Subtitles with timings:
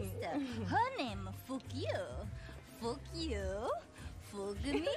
[0.00, 0.32] Sister.
[0.34, 0.66] Mm.
[0.66, 1.86] Her name Fuck you.
[2.80, 3.70] Fuck you.
[4.32, 4.82] Fuck me.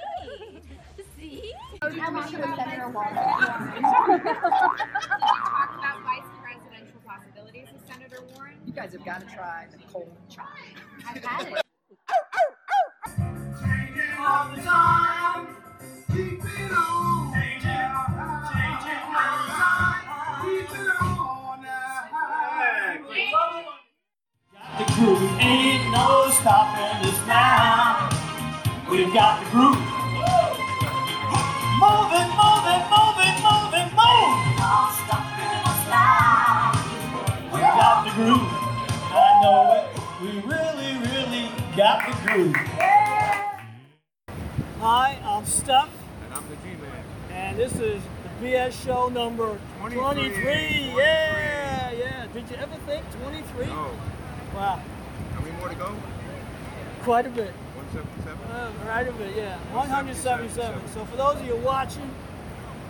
[1.16, 1.52] See?
[1.80, 1.92] talk
[5.78, 8.54] about vice presidential possibilities with Senator Warren.
[8.66, 10.48] You guys have got to try the cold chop.
[11.06, 11.48] I've had it.
[11.48, 11.54] The
[24.94, 28.08] groove ain't no stopping us now.
[28.90, 29.80] We've got the groove.
[31.80, 34.30] Move it, move it, move it, move it, move.
[37.52, 38.48] We got the groove.
[39.12, 39.84] I know it.
[40.22, 42.56] We really, really got the groove.
[44.80, 45.88] Hi, I'm Steph,
[46.24, 47.04] And I'm the G-Man.
[47.32, 48.02] and this is
[48.40, 50.00] the BS show number 23.
[50.02, 50.92] 23.
[50.96, 52.26] Yeah, yeah.
[52.32, 53.66] Did you ever think 23?
[53.66, 53.90] No.
[54.54, 54.80] Wow,
[55.34, 55.94] How many more to go?
[57.02, 57.52] quite a bit.
[57.76, 58.36] 177?
[58.50, 59.56] Uh, right a bit, yeah.
[59.72, 60.88] 177.
[60.92, 62.10] So for those of you watching,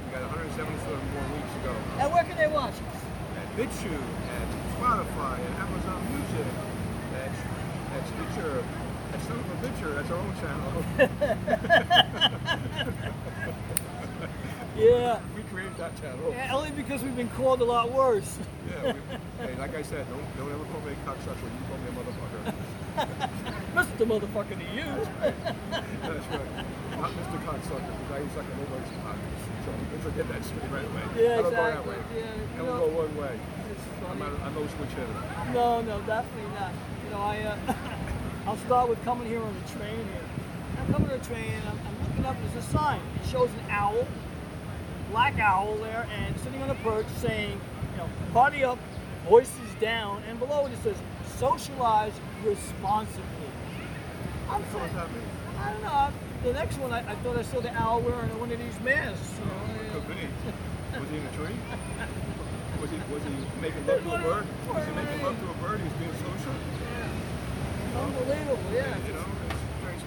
[0.06, 0.58] We got 177
[0.90, 1.74] more weeks to go.
[2.02, 2.98] and where can they watch us?
[3.38, 4.48] At BitChute, at
[4.80, 6.48] Spotify, and Amazon Music.
[7.22, 7.30] at,
[7.92, 8.64] that's Stitcher.
[9.12, 9.90] That's son of a bitcher.
[9.94, 10.70] That's our own channel.
[14.80, 15.20] Yeah.
[15.36, 16.32] we created that channel.
[16.32, 16.54] yeah.
[16.54, 18.38] Only because we've been called a lot worse.
[18.68, 18.92] Yeah.
[18.92, 21.44] We, hey, like I said, don't, don't ever call me a cocksucker.
[21.44, 22.54] You call me a motherfucker.
[23.74, 24.06] Mr.
[24.06, 24.88] Motherfucker to you.
[25.20, 26.66] That's right.
[27.00, 27.38] Not Mr.
[27.44, 29.16] Cocksucker, because I ain't sucking nobody's cock.
[29.64, 29.70] So
[30.04, 31.22] let's get that straight right away.
[31.22, 31.92] Yeah, don't go that exactly.
[31.92, 31.98] way.
[32.16, 32.86] Yeah, you I will know.
[32.86, 33.38] go one way.
[34.10, 35.52] I'm, I'm no switch hitter.
[35.54, 36.72] No, no, definitely not.
[37.04, 37.74] You know, I, uh,
[38.46, 40.24] I'll start with coming here on the train here.
[40.80, 43.00] I'm coming to the train and I'm, I'm looking up, and there's a sign.
[43.22, 44.06] It shows an owl,
[45.10, 47.60] black owl there, and sitting on a perch saying,
[47.92, 48.78] you know, party up,
[49.28, 50.96] voices down, and below it it says,
[51.36, 52.12] socialize
[52.44, 53.24] responsibly.
[54.48, 54.90] I'm So saying.
[55.58, 56.08] I don't know.
[56.42, 59.34] The next one, I, I thought I saw the owl wearing one of these masks.
[59.38, 59.44] Oh,
[59.76, 60.98] you know, Could be.
[60.98, 61.54] Was he in a tree?
[62.80, 64.46] Was he was he making love to a bird?
[64.72, 65.80] Was he making love to a bird?
[65.80, 66.54] He was being social.
[66.80, 68.00] Yeah.
[68.00, 68.96] Unbelievable, yeah.
[69.04, 69.26] You know,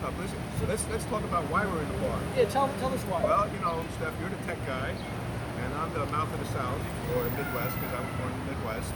[0.04, 0.20] stuff.
[0.20, 2.20] Listen, so let's let's talk about why we're in the bar.
[2.36, 3.24] Yeah, tell, tell us why.
[3.24, 6.84] Well, you know, Steph, you're the tech guy, and I'm the mouth of the South
[7.16, 8.92] or the Midwest because I was born in the Midwest,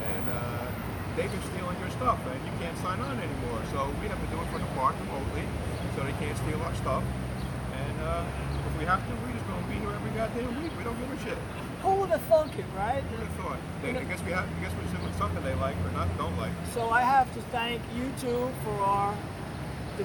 [0.00, 0.64] and uh,
[1.12, 3.60] they've been stealing your stuff, and you can't sign on anymore.
[3.68, 5.44] So we have to do it for the park remotely,
[5.92, 7.04] so they can't steal our stuff.
[7.04, 8.24] And uh,
[8.64, 10.72] if we have to, we're just gonna be here every goddamn week.
[10.72, 11.40] We don't give a shit.
[11.84, 13.04] Who would have thunk it, right?
[13.04, 13.60] Who would have thought?
[13.84, 14.48] They, I guess we have.
[14.48, 16.52] I guess we're doing something they like or not don't like.
[16.72, 19.12] So I have to thank you two for our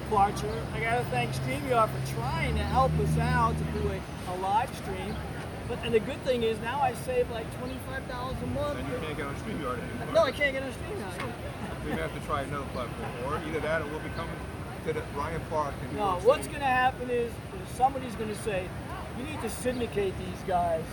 [0.00, 0.52] departure.
[0.74, 4.00] I got to thank StreamYard for trying to help us out to do a,
[4.32, 5.14] a live stream.
[5.68, 8.78] But and the good thing is now I save like twenty five dollars a month.
[8.78, 10.14] And you can't get on StreamYard anymore.
[10.14, 11.32] No, I can't get on StreamYard.
[11.84, 14.36] We may have to try another platform, or either that, or we'll be coming
[14.86, 15.74] to the Bryant Park.
[15.92, 18.68] New No, what's going to happen is, is somebody's going to say,
[19.18, 20.84] you need to syndicate these guys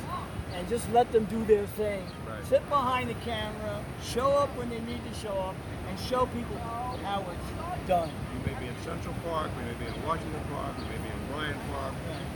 [0.56, 2.04] and just let them do their thing.
[2.28, 2.45] Right.
[2.45, 5.56] Sit behind the camera, show up when they need to show up,
[5.89, 8.10] and show people how it's done.
[8.74, 11.10] We may be in Central Park, we may be in Washington Park, we may be
[11.10, 11.94] in Bryant Park,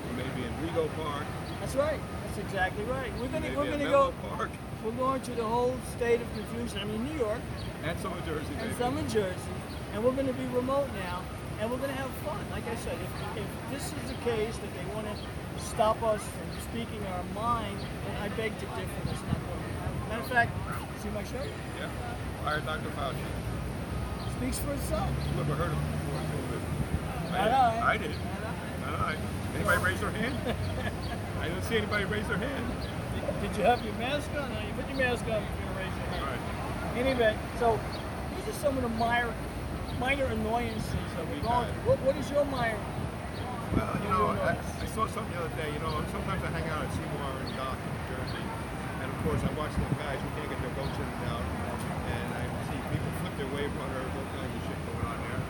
[0.10, 1.26] we may be in Rego Park,
[1.60, 2.00] That's right.
[2.26, 3.12] That's exactly right.
[3.20, 4.14] We're gonna we're gonna go.
[4.30, 4.50] Park,
[4.86, 6.80] We're going to the whole state of confusion.
[6.80, 7.42] I mean, New York
[7.84, 8.54] and some of Jersey.
[8.60, 8.76] and maybe.
[8.78, 9.56] some in Jersey,
[9.94, 11.24] and we're going to be remote now,
[11.60, 12.40] and we're going to have fun.
[12.52, 15.16] Like I said, if, if this is the case that they want to
[15.64, 19.02] stop us from speaking our mind, then I beg to differ.
[19.06, 20.10] That's not going to happen.
[20.10, 20.52] Matter of fact,
[21.02, 21.42] see my show
[21.80, 21.90] Yeah.
[22.44, 22.90] Fire Dr.
[22.94, 23.26] Fauci.
[24.38, 25.10] speaks for itself.
[25.36, 25.97] You ever heard of him?
[27.38, 27.86] I, know.
[27.86, 28.12] I did.
[28.86, 29.18] I know.
[29.56, 30.36] Anybody raise their hand?
[31.42, 32.66] I didn't see anybody raise their hand.
[33.42, 34.50] Did you have your mask on?
[34.54, 35.42] No, you put your mask on.
[35.42, 36.22] You're to raise your hand.
[36.22, 36.98] All right.
[36.98, 37.80] Anyway, so
[38.34, 39.34] these are some of the minor,
[40.00, 41.90] minor annoyances that we're going through.
[41.90, 42.78] What, what is your minor?
[43.76, 45.70] Well, you know, I, I saw something the other day.
[45.74, 48.46] You know, sometimes I hang out at Seymour and Dock in New Jersey,
[49.04, 51.44] and of course I watch the guys who can't get their boats in and out,
[51.44, 52.42] and I
[52.72, 55.42] see people flip their wave runners, all kinds of shit going on there.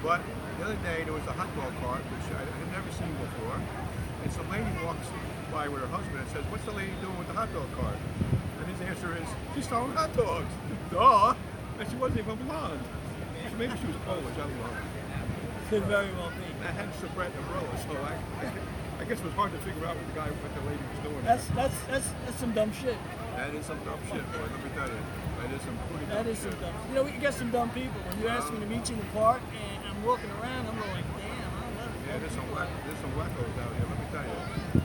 [0.00, 0.20] But
[0.58, 3.60] the other day there was a hot dog cart, which I had never seen before,
[4.24, 5.06] and some lady walks
[5.52, 7.96] by with her husband and says, "What's the lady doing with the hot dog cart?"
[8.66, 10.50] And his answer is, she's selling hot dogs.
[10.90, 11.34] Duh.
[11.78, 12.80] And she wasn't even blonde.
[13.50, 14.74] So maybe she was Polish, I don't know.
[15.70, 16.46] Could very well be.
[16.66, 18.18] I had Sabrett umbrella, so I,
[19.02, 21.00] I guess it was hard to figure out what the guy, what the lady was
[21.06, 21.22] doing.
[21.22, 22.96] That's that's that's that's some dumb shit.
[23.36, 24.46] that is some dumb shit, boy.
[24.46, 25.02] Let me tell you.
[25.42, 26.74] That is some pretty That dumb is some dumb.
[26.88, 27.98] You know, you get some dumb people.
[28.02, 29.42] When you ask me to meet you in the park,
[29.85, 31.90] and walking around, I'm like, damn, I don't know.
[32.06, 33.86] Yeah, there's some whack, there's some wackos out here.
[33.90, 34.38] Let me tell you.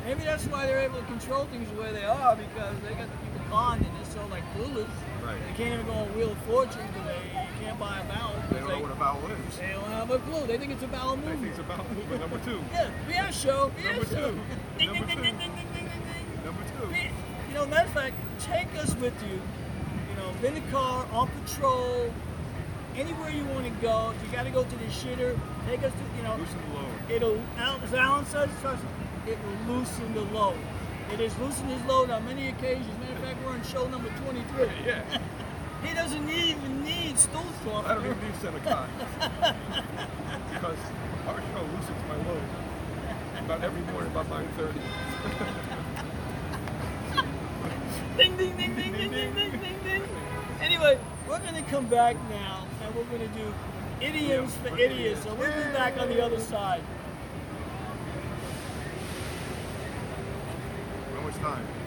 [0.06, 3.06] Maybe that's why they're able to control things the way they are because they got
[3.06, 4.89] the people conned and they're so like clueless.
[5.23, 5.38] Right.
[5.45, 7.21] They can't even go on Wheel of Fortune today.
[7.29, 8.33] You can't buy a vowel.
[8.50, 9.57] They don't know what a vowel is.
[9.62, 10.47] they don't have a clue.
[10.47, 12.59] They think it's a vowel They think it's about movement number two.
[12.73, 14.31] Yeah, yeah, show, yeah, Number show.
[14.33, 14.39] two.
[14.79, 15.23] Ding, Number ding, two.
[15.23, 16.45] ding, ding, ding, ding, ding, ding.
[16.45, 16.88] Number two.
[16.89, 17.13] Be-
[17.50, 19.38] You know, matter of fact, take us with you.
[20.09, 22.12] You know, in the car, on patrol,
[22.96, 24.14] anywhere you want to go.
[24.16, 26.76] If you got to go to the shitter, take us to, you know, Loosen the
[26.80, 26.92] load.
[27.10, 27.42] it'll,
[27.84, 28.50] as Alan says,
[29.28, 30.58] it will loosen the load.
[31.12, 32.88] It has loosened his load on many occasions.
[33.00, 34.70] Matter of fact, we're on show number 23.
[34.86, 35.04] Yeah.
[35.84, 37.42] He doesn't even need stool
[37.74, 38.88] I don't even need Senokot.
[40.54, 40.78] because
[41.28, 42.44] our show loosens my load
[43.40, 44.74] about every morning about 9.30.
[48.18, 50.04] Ding, ding, ding, ding, ding, ding, ding, ding, ding.
[50.62, 53.54] Anyway, we're going to come back now and we're going to do
[54.02, 55.24] idioms for idiots.
[55.24, 56.82] So we'll be back on the other side.
[61.16, 61.81] How much time?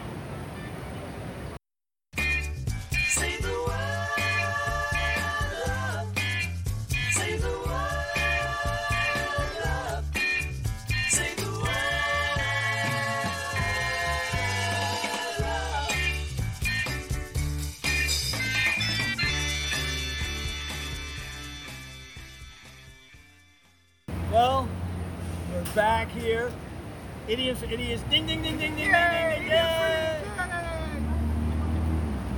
[27.65, 28.03] Idioms for idiots.
[28.11, 29.49] Ding, ding, ding, ding, ding, ding, ding, ding.
[29.49, 30.21] Yay!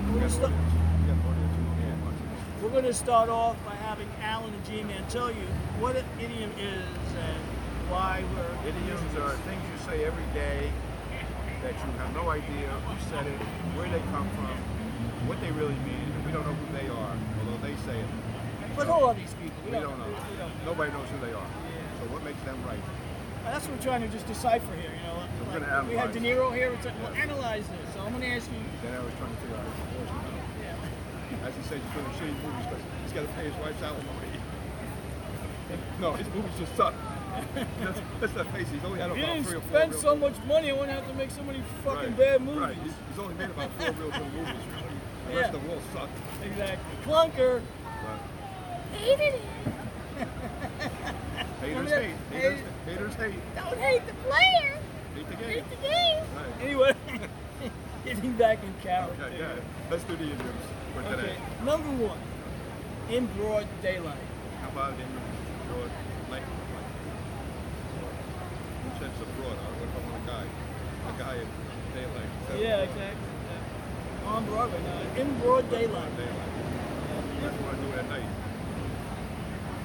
[0.07, 2.63] We're gonna start- You got plenty of two hands.
[2.63, 5.47] We're going to start off by having Alan and G-Man tell you
[5.79, 6.83] what an idiom is
[7.15, 7.41] and
[7.91, 10.73] why we're Idioms are things you say every day
[11.63, 13.39] that you have no idea who said it,
[13.79, 14.57] where they come from,
[15.29, 18.11] what they really mean, and we don't know who they are, although they say it.
[18.75, 19.63] But who are these people?
[19.65, 20.07] We don't know.
[20.07, 20.73] We don't know.
[20.73, 21.51] Nobody knows who they are.
[22.03, 22.83] So what makes them right?
[23.47, 24.91] And That's what we're trying to just decipher here.
[24.91, 26.19] You know, we're Like, gonna we have De.
[26.21, 26.73] Niro here.
[26.75, 27.95] It's like, well, analyze this.
[27.95, 28.59] So I'm going to ask you.
[28.83, 30.11] Then I was trying to figure out his.
[30.67, 31.47] Yeah.
[31.47, 34.35] As he said, he's doing shitty movies because he's got to pay his wife's alimony.
[36.01, 36.95] no, his movies just suck.
[37.81, 39.93] Let's, let's not face he's only had If you about didn't three or four spend
[39.93, 42.61] real so much money, I wouldn't have to make so many fucking right, bad movies.
[42.61, 44.97] Right, he's, he's only made about four real good movies, really.
[45.29, 45.39] The Yeah.
[45.41, 46.09] rest of them all suck.
[46.43, 46.97] Exactly.
[47.05, 47.61] Clunker.
[47.85, 49.43] But Hated it.
[51.61, 52.15] haters hate.
[52.33, 52.61] Haters, haters
[53.19, 53.35] hate.
[53.55, 54.79] Don't hate the player.
[55.15, 55.49] Hate the game.
[55.51, 56.25] Hate the game.
[56.37, 56.63] Right.
[56.63, 56.93] Anyway,
[58.05, 59.25] getting back in character.
[59.25, 59.55] Okay, yeah.
[59.91, 61.37] Let's do the idioms for Okay, today.
[61.65, 62.19] number one,
[63.11, 64.19] in broad daylight.
[64.63, 65.09] How about in
[65.69, 65.91] broad
[66.31, 66.43] light?
[68.85, 69.57] Which sense of broad?
[69.57, 70.45] What if I want a guy?
[71.07, 71.49] A guy in
[71.95, 72.31] daylight.
[72.55, 72.89] Is Yeah, broad?
[72.89, 73.29] exactly.
[73.47, 74.31] Yeah.
[74.33, 76.17] On Broadway now, in broad daylight.
[76.17, 76.53] Daylight.
[77.39, 78.31] What if you want to do it at night?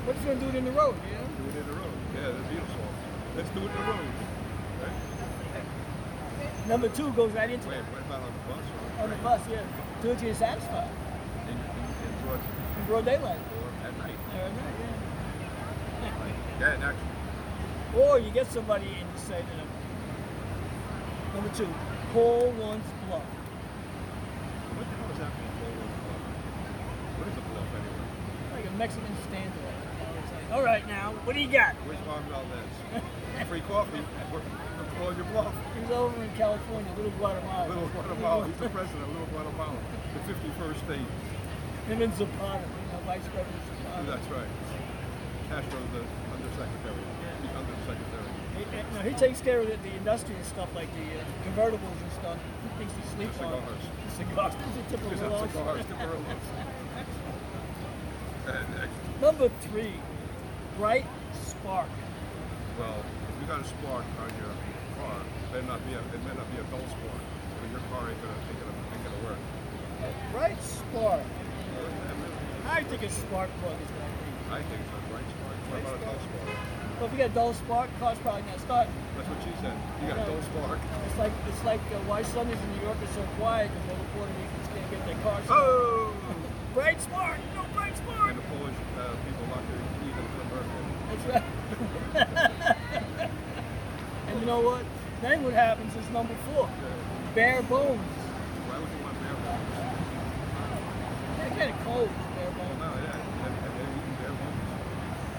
[0.01, 1.27] What you gonna do it in the road, you know?
[1.29, 1.93] Do it in the road.
[2.17, 2.81] Yeah, that's beautiful.
[3.35, 4.07] Let's do it in the road.
[4.81, 4.97] Right?
[6.67, 7.83] Number two goes right into Wait, it.
[7.85, 8.63] what about on the bus
[8.99, 9.63] or On the bus, yeah.
[10.01, 10.89] Do it till you're satisfied.
[11.47, 12.39] in, in, in broad
[12.79, 13.39] In broad daylight.
[13.39, 14.17] or at night?
[14.33, 14.51] All right,
[16.59, 16.77] yeah.
[16.77, 19.67] Yeah, actually, Or you get somebody and you say to them,
[21.33, 21.67] number two,
[22.13, 23.23] call once bluff.
[24.77, 25.51] what the hell is that mean?
[25.57, 26.21] Full road bluff?
[27.17, 28.05] What is a bluff anyway?
[28.53, 29.51] Like a Mexican stand
[30.21, 31.73] It's like, all right now, what do you got?
[31.87, 33.03] Where's Juan Valdez?
[33.47, 33.99] Free coffee.
[34.31, 35.53] We're, we're calling your bluff.
[35.79, 37.67] He's over in California, Little Guatemala.
[37.67, 38.47] Little Guatemala.
[38.47, 39.75] He's the president of Little Guatemala,
[40.13, 41.07] the 51st state.
[41.87, 44.03] Him and Zapata, know, Vice President Zapata.
[44.07, 44.47] That's right.
[45.49, 47.03] Castro's the undersecretary.
[47.41, 48.31] He's undersecretary.
[48.55, 48.63] He,
[48.95, 52.37] no, he takes care of the, the industrial stuff like the uh, convertibles and stuff.
[52.63, 53.83] He thinks he sleeps on Cigars.
[54.07, 54.53] the cigars.
[54.91, 55.51] Typical on Welsh.
[55.51, 55.85] cigars.
[55.87, 56.47] the Merlots.
[58.47, 58.67] And
[59.21, 59.93] Number three,
[60.77, 61.05] bright
[61.43, 61.89] spark.
[62.79, 63.03] well,
[63.41, 64.53] you got a spark on your
[65.01, 67.21] car, it may not be a, it may not be a dull spark.
[67.57, 69.41] but your car ain't gonna, ain't gonna, ain't gonna work.
[70.29, 71.25] Bright spark.
[72.69, 74.29] I think a spark plug is to be.
[74.53, 75.57] I think so, right spark.
[75.73, 76.47] What about a dull spark?
[77.01, 78.93] Well, if you got a dull spark, car's probably not starting.
[79.17, 79.73] That's what she said.
[79.73, 80.79] You got a dull spark.
[81.09, 83.97] It's like it's like uh, why Sundays in New York are so quiet because all
[83.97, 85.45] the Puerto Ricans can't get their cars.
[85.49, 86.13] Oh!
[86.77, 88.31] Bright spark, no bright spark.
[88.31, 89.43] And the Polish uh, people
[89.99, 90.87] keys in the convertible.
[91.09, 92.77] That's right.
[94.41, 94.81] you know what?
[95.21, 96.67] Then what happens is number four,
[97.35, 98.01] bare bones.
[98.65, 99.69] Why would you want bare bones?
[101.85, 102.09] cold.
[102.09, 102.77] Bare bones.
[102.81, 103.21] no, yeah.
[103.45, 104.57] Have, have you eaten bare bones?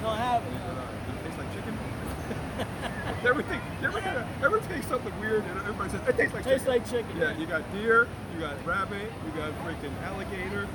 [0.03, 0.55] No, I haven't.
[0.55, 1.75] It, uh, does it taste like chicken?
[3.27, 6.45] everything, you ever, get a- ever taste something weird and everybody says, it tastes like
[6.47, 6.79] Tastes chicken.
[6.79, 7.15] like chicken.
[7.19, 10.71] Yeah, you got deer, you got rabbit, you got freaking alligator.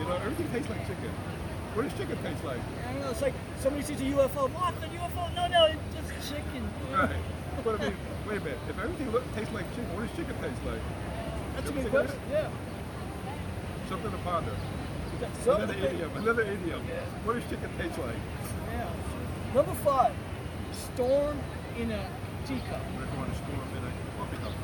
[0.00, 1.12] You know, everything tastes like chicken.
[1.76, 2.64] What does chicken taste like?
[2.88, 3.10] I don't know.
[3.12, 4.48] It's like somebody sees a UFO.
[4.56, 4.72] What?
[4.80, 5.28] The UFO?
[5.36, 6.64] No, no, it's just chicken.
[6.96, 7.12] Right.
[7.64, 7.96] But I mean,
[8.28, 8.58] wait a minute.
[8.68, 10.80] If everything look, tastes like chicken, what does chicken taste like?
[11.56, 12.20] That's a good ever think of question.
[12.30, 12.50] Yeah.
[13.88, 14.54] Something to ponder.
[15.42, 16.10] Another idiom.
[16.16, 16.82] Another idiom.
[17.24, 18.14] What does chicken taste like?
[18.70, 18.86] Yeah.
[19.54, 20.14] Number five,
[20.70, 21.36] storm
[21.78, 22.02] in a
[22.46, 24.54] teacup We're going to storm in a coffee cup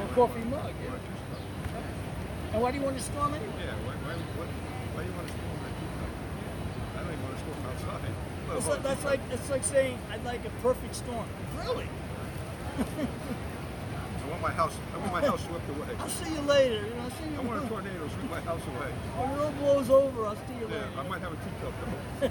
[0.00, 0.72] or coffee mug.
[0.82, 0.96] Yeah.
[0.96, 2.54] a.
[2.54, 3.52] And why do you want to storm anyway?
[3.60, 3.76] Yeah.
[3.84, 4.48] Why, why, what,
[4.96, 6.12] why do you want to storm in a teacup?
[6.96, 8.29] I don't even want to storm outside.
[8.50, 11.26] That's like, that's like it's like saying I'd like a perfect storm.
[11.58, 11.86] Really?
[12.78, 14.74] I want my house.
[14.94, 15.88] I want my house swept away.
[15.98, 16.74] I'll see you later.
[16.86, 17.38] You know, I'll see you.
[17.38, 18.90] I want a tornado to sweep my house away.
[19.16, 20.88] When it all blows over, I'll see you Yeah, later.
[20.98, 21.74] I might have a teacup
[22.20, 22.30] though.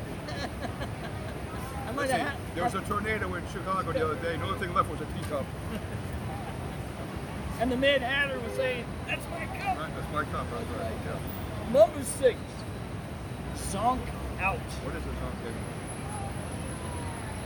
[1.87, 2.37] I might have.
[2.55, 4.37] there was a tornado in Chicago the other day.
[4.37, 5.45] The only thing left was a teacup.
[7.59, 10.47] And the Mad Hatter was saying, "That's my cup." Right, that's my cup.
[10.49, 10.93] That's right.
[11.05, 11.73] Yeah.
[11.73, 12.39] Number six,
[13.67, 13.99] zonk
[14.39, 14.55] out.
[14.87, 15.53] What is a pumpkin?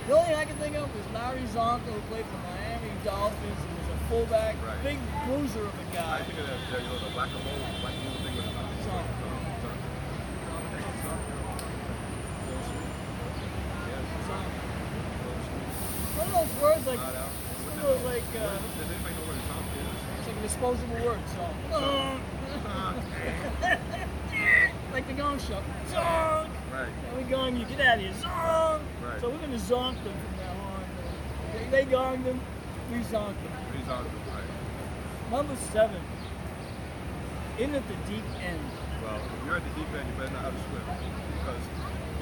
[0.07, 2.91] The only thing I can think of was Larry Csonka, who played for the Miami
[3.05, 4.83] Dolphins and was a fullback, Right.
[4.83, 6.19] big bruiser of a guy.
[6.19, 8.83] I think of that, uh, you know, the whack-a-mole, whack-a-mole thing with a knife.
[8.83, 9.07] Zonk.
[16.15, 19.43] One of those words like, one of those like, uh, Does anybody know what a
[19.49, 19.87] zonk is?
[20.19, 21.21] it's like a disposable word.
[21.33, 21.57] Zonk.
[24.93, 25.61] like the gong show.
[25.89, 26.52] Zonk.
[26.73, 26.89] Right.
[26.89, 28.11] And we gong you, get out of here.
[28.13, 28.81] Zonk.
[29.05, 29.21] Right.
[29.21, 30.83] So we're gonna zonk them from now on.
[31.53, 32.41] They, they gonged them,
[32.91, 33.53] we zonked them.
[33.77, 35.29] He's on right.
[35.29, 36.01] Number seven,
[37.59, 38.59] in at the deep end.
[39.03, 40.81] Well, if you're at the deep end, you better know how to swim.
[41.37, 41.61] Because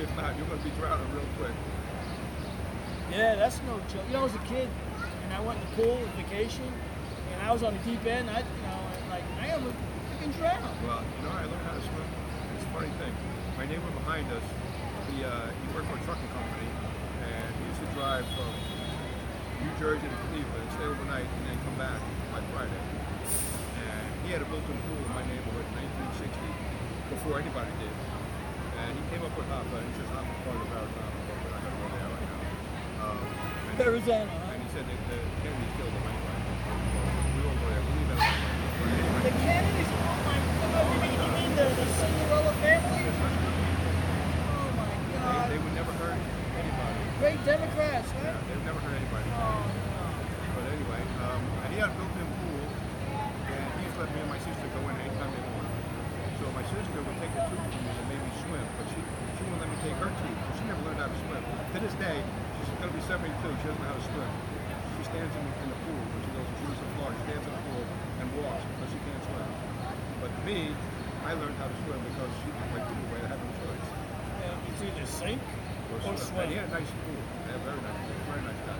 [0.01, 1.55] if not, you're going to be drowning real quick.
[3.11, 4.03] Yeah, that's no joke.
[4.07, 4.67] You know, I was a kid,
[5.23, 6.67] and I went in the pool on vacation,
[7.31, 8.29] and I was on the deep end.
[8.29, 8.79] I, you know,
[9.09, 9.75] like I almost
[10.11, 10.63] freaking drowned.
[10.83, 12.07] Well, you know, I learned how to swim.
[12.55, 13.13] It's a funny thing.
[13.61, 14.41] My neighbor behind us,
[15.13, 16.65] he, uh, he worked for a trucking company,
[17.21, 18.49] and he used to drive from
[19.61, 22.01] New Jersey to Cleveland, stay overnight, and then come back
[22.33, 22.81] by Friday.
[23.85, 26.41] And he had a built-in pool in my neighborhood in 1960,
[27.13, 27.93] before anybody did.
[28.81, 31.53] And he came up with Hoffa, and he says Hoffa's part of Arizona, but we're
[31.53, 32.41] not going to go there right now.
[33.13, 36.33] Um, and, Arizona, and he said that the Kennedys killed him anyway.
[37.37, 37.81] We won't go there.
[37.85, 38.41] We'll leave that alone.
[38.81, 39.89] But anyway, The Kennedys.
[39.93, 40.81] Oh my God!
[40.81, 43.05] You mean, you mean the, the Cinderella family?
[43.05, 45.45] Oh my they, God!
[45.51, 46.17] they would never hurt
[46.57, 47.01] anybody.
[47.21, 48.41] Great Democrats, Yeah, right?
[48.49, 49.27] they've never hurt anybody.
[49.37, 49.77] Oh no.
[50.57, 54.19] But anyway, um, and he had a built-in pool, and he used to let me
[54.25, 55.75] and my sister go in anytime they wanted.
[56.41, 58.99] So my sister would take the tube from me and make me swim, but she
[59.37, 60.37] she wouldn't let me take her tube.
[60.41, 61.41] So she never learned how to swim.
[61.45, 62.17] To this day,
[62.65, 63.29] she's going to be 72.
[63.29, 64.29] She doesn't know how to swim.
[64.97, 67.15] She stands in, in the pool when she goes to Jerusalem, Florida.
[67.21, 67.83] She stands in the pool
[68.21, 69.49] and walks because she can't swim.
[70.21, 70.59] But me,
[71.25, 73.21] I learned how to swim because she was my pool away.
[73.25, 73.87] I had no choice.
[74.45, 75.41] Yeah, it's either sink
[75.89, 76.45] or And swim.
[76.49, 77.21] he had a nice pool.
[77.49, 78.01] Yeah, very nice.
[78.29, 78.77] Very nice guy.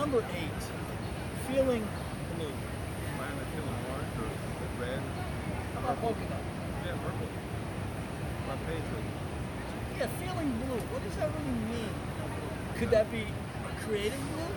[0.00, 0.60] Number eight,
[1.52, 1.84] feeling
[2.36, 2.52] blue.
[3.20, 4.28] Mine are feeling orange or
[4.80, 5.00] red.
[5.76, 6.40] How about polka dot?
[6.88, 7.28] Yeah, purple.
[8.48, 9.06] My patriot.
[10.00, 10.80] Yeah, feeling blue.
[10.96, 11.92] What does that really mean?
[12.80, 14.52] Could that be a creative blue?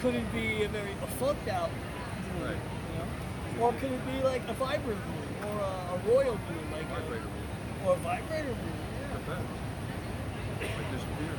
[0.00, 2.46] Could it be a very a funked out blue?
[2.46, 2.54] Right.
[2.54, 3.66] You know?
[3.66, 7.26] Or could it be like a vibrant blue or a, a royal blue, like Vibrator
[7.26, 8.78] a, or a vibrator blue?
[9.26, 9.42] Yeah.
[10.62, 11.34] Like disappear.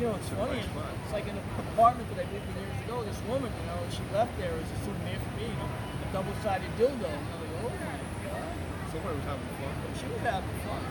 [0.00, 0.58] You know, it's It's funny.
[0.58, 3.04] It's like an apartment that I did for years ago.
[3.04, 7.04] This woman, you know, she left there as a souvenir for me, a double-sided dildo.
[7.04, 8.50] And I'm like, oh my god,
[8.90, 9.72] Somebody was having fun.
[9.94, 10.82] she was having fun.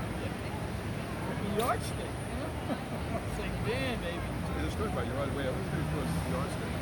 [1.28, 2.14] With a yardstick.
[2.16, 2.52] You know?
[3.10, 4.29] I was like, baby.
[4.60, 5.48] There's a story about you right away.
[5.48, 6.74] I was pretty close to the yardstick.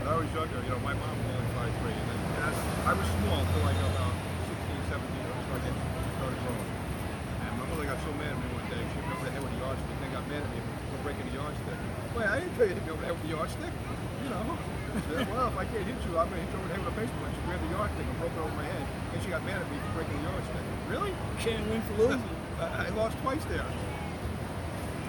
[0.00, 2.56] When I was younger, you know, my mom was only 5'3", and then and
[2.88, 4.16] I, was small until I got about
[4.48, 5.84] 16, 17, I started getting,
[6.16, 6.72] started growing.
[7.44, 9.32] And my mother got so mad at me one day, she hit me over the
[9.36, 11.78] head with a yardstick, and then got mad at me for breaking the yardstick.
[12.16, 13.74] Wait, I didn't tell you to hit me over the head with the yardstick.
[14.24, 14.44] You know.
[14.88, 16.74] She said, well, if I can't hit you, I'm going to hit you over the
[16.80, 17.28] head with a baseball.
[17.28, 19.60] And she grabbed the yardstick and broke it over my head, and she got mad
[19.60, 20.64] at me for breaking the yardstick.
[20.88, 21.12] Really?
[21.44, 22.24] Can't win for losing.
[22.64, 23.68] I, I lost twice there.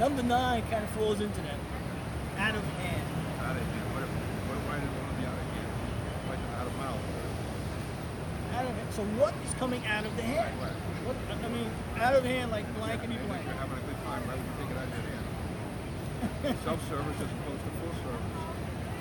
[0.03, 1.78] Number nine kind of falls into that.
[2.39, 3.03] Out of hand.
[3.43, 3.85] Out of here.
[3.93, 4.11] What if,
[4.47, 5.69] what if I didn't want to be out of here?
[6.31, 7.03] Like out of mouth.
[8.55, 8.89] Out of hand.
[8.95, 10.55] So what is coming out of the hand?
[10.63, 10.71] Right.
[11.03, 11.69] What, I mean,
[11.99, 13.43] out of hand like blankety And if blank.
[13.45, 14.39] you're having a good time, right?
[14.39, 15.25] you take it out of your hand?
[16.67, 18.35] Self-service as opposed to full service.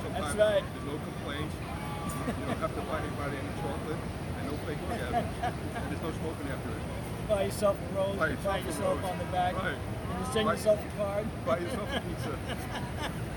[0.02, 0.64] Sometimes right.
[0.66, 1.54] There's no complaints.
[1.59, 5.30] You don't have to buy anybody any chocolate and no fake orgasms.
[5.47, 6.83] and there's no smoking after it.
[7.28, 9.75] buy yourself a rose, Buy you yourself a yourself on the back, Right.
[9.78, 11.25] and you send Buy- yourself a card.
[11.47, 12.35] Buy yourself a pizza.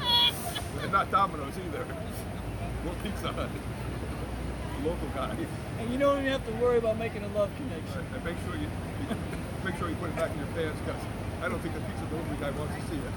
[0.82, 1.86] and not Domino's either.
[2.82, 3.48] Well, Pizza Hut.
[4.84, 5.38] Local guy.
[5.78, 8.02] And you don't even have to worry about making a love connection.
[8.10, 8.66] And make sure you
[9.66, 10.98] make sure you put it back in your pants because
[11.46, 13.14] I don't think the pizza delivery guy wants to see it.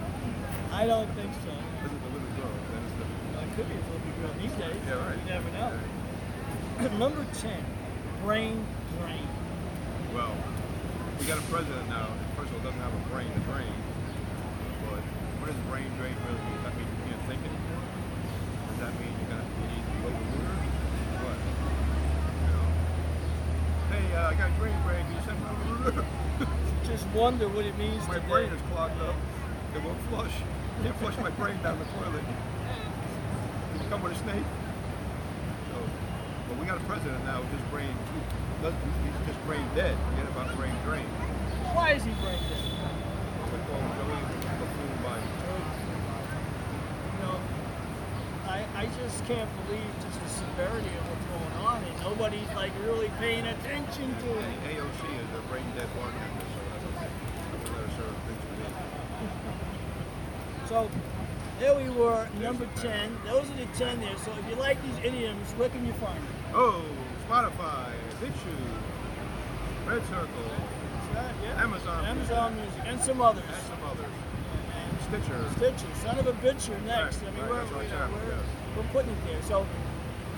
[0.68, 1.56] I don't think so.
[1.80, 2.52] This is the little girl.
[2.76, 4.80] That is the Well, it could be a little girl these days.
[4.84, 5.16] Yeah, right.
[5.16, 5.72] You never know.
[7.00, 7.64] Number 10,
[8.20, 8.60] brain
[9.00, 9.24] drain.
[10.12, 10.36] Well,
[11.16, 12.12] we got a president now.
[12.36, 13.72] First of all, doesn't have a brain to drain.
[14.92, 15.00] But
[15.40, 16.56] what does brain drain really mean?
[16.60, 17.80] Does that mean you can't think anymore?
[18.68, 20.60] Does that mean you're gonna you need to go to work?
[21.24, 21.38] What?
[22.44, 22.68] You know?
[23.88, 25.04] Hey, uh, I got a brain break.
[25.08, 25.48] You send me?
[26.92, 28.28] Just wonder what it means my today.
[28.28, 29.16] brain is clogged up.
[29.72, 30.36] It won't flush.
[30.84, 32.20] Can't flush my brain down the toilet.
[33.72, 34.44] Did you come with a snake?
[35.72, 35.76] So,
[36.48, 37.88] but we got a president now with his brain.
[38.60, 39.96] He's just brain dead.
[40.12, 41.08] Forget about brain drain.
[41.72, 42.68] Why is he brain dead?
[43.48, 44.20] We call him Joey
[44.60, 45.32] Buffoon Biden.
[47.16, 47.38] You know,
[48.84, 53.08] I, just can't believe just the severity of what's going on, and nobody's like really
[53.18, 54.44] paying attention to it.
[54.76, 57.08] AOC is a brain dead bartender, so that's a,
[57.96, 58.44] sort of things
[60.60, 60.68] to.
[60.68, 60.90] So
[61.60, 63.16] there we were, number 10.
[63.24, 64.16] Those are the 10 there.
[64.18, 66.28] So if you like these idioms, where can you find them?
[66.52, 66.84] Oh,
[67.26, 67.88] Spotify,
[68.20, 70.28] BitChute, Red Circle,
[71.14, 71.62] Yeah.
[71.62, 73.44] Amazon Amazon Music, and some others.
[73.48, 74.12] and some others.
[74.76, 75.40] And Stitcher.
[75.56, 77.22] Stitcher, son of a bitcher next.
[77.22, 79.42] Right, I mean, right, we're, that's what you know, happened, we're, putting it there.
[79.42, 79.66] So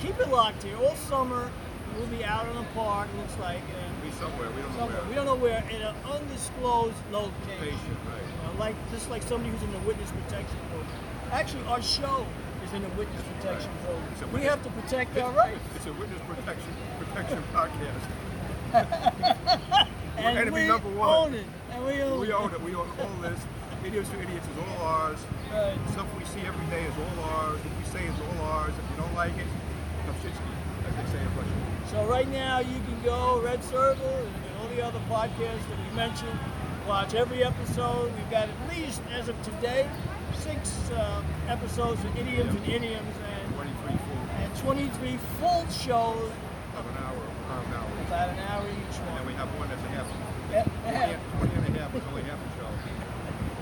[0.00, 0.76] keep it locked here.
[0.76, 1.50] All summer,
[1.96, 5.00] we'll be out in the park, looks like, and Be somewhere, we don't know somewhere.
[5.00, 5.08] where.
[5.08, 7.58] We don't know where, in an undisclosed location.
[7.60, 8.52] Patient, right.
[8.54, 10.90] Know, like just like somebody who's in the witness protection program.
[11.32, 12.26] Actually, our show
[12.64, 14.32] is in the witness protection a program.
[14.32, 15.60] We have to protect our rights.
[15.76, 18.02] It's a witness protection protection podcast.
[20.18, 21.08] And we number one.
[21.08, 21.44] own it.
[21.72, 22.60] And we own We own it.
[22.62, 23.38] We own all this.
[23.86, 25.18] Idiots to idiots is all ours.
[25.52, 25.78] Right.
[25.92, 27.60] Stuff we see every day is all ours.
[27.62, 28.74] What we say is all ours.
[28.74, 29.46] If you don't like it,
[30.02, 30.54] Kapshitsky,
[30.90, 31.54] as they say in Russian.
[31.86, 35.94] So right now you can go Red Circle and all the other podcasts that we
[35.94, 36.36] mentioned.
[36.88, 38.10] Watch every episode.
[38.16, 39.88] We've got at least, as of today,
[40.34, 44.56] six uh, episodes of idioms and idioms and, 23 full and
[44.98, 46.32] 23 full shows,
[46.74, 47.86] of an hour, around an hour.
[48.08, 49.18] about an hour each one.
[49.18, 50.10] And we have one that's a half.
[50.50, 51.38] Yeah, 20, yeah.
[51.38, 52.66] 20 and a half is only half a show.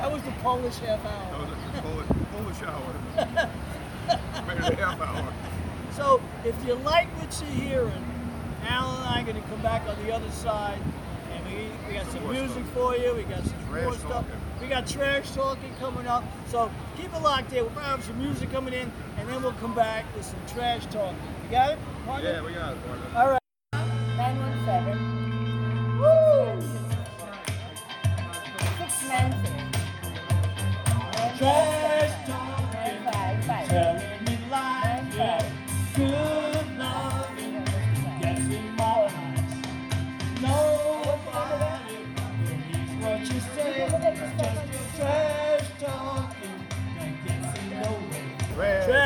[0.04, 1.40] That was the Polish half That hour.
[1.40, 3.48] was a Polish, Polish hour.
[4.76, 5.32] Half hour.
[5.96, 8.04] So if you like what you're hearing,
[8.68, 10.78] Alan and I are going to come back on the other side,
[11.32, 13.14] and we, we got Some music for you.
[13.14, 14.10] We got some Trash more stuff.
[14.10, 14.40] talking.
[14.60, 16.22] We got trash talking coming up.
[16.50, 17.64] So keep it locked there.
[17.64, 21.16] We'll have some music coming in, and then we'll come back with some trash talking.
[21.44, 21.78] You got it?
[22.04, 22.30] Partner?
[22.30, 22.86] Yeah, we got it.
[22.86, 23.06] partner.
[23.18, 23.43] All right.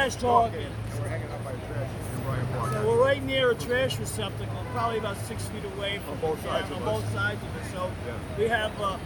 [0.09, 0.61] Trash talking.
[0.65, 2.73] And we're hanging out by trash in Bryant Park.
[2.73, 6.45] So we're right near a trash receptacle, probably about six feet away from On both
[6.45, 7.73] yeah, sides of on both sides of it.
[7.75, 8.15] So Yeah.
[8.39, 8.97] we have uh,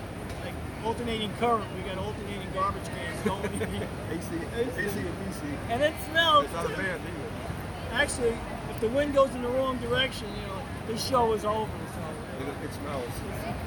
[0.44, 1.66] like alternating current.
[1.74, 3.42] We got alternating garbage cans going.
[4.12, 4.28] AC,
[4.62, 5.70] AC and DC.
[5.70, 6.44] And it smells.
[6.44, 7.94] It's not a band either.
[7.94, 8.38] Actually,
[8.70, 11.66] if the wind goes in the wrong direction, you know, this show is over.
[11.66, 13.10] So It, it smells.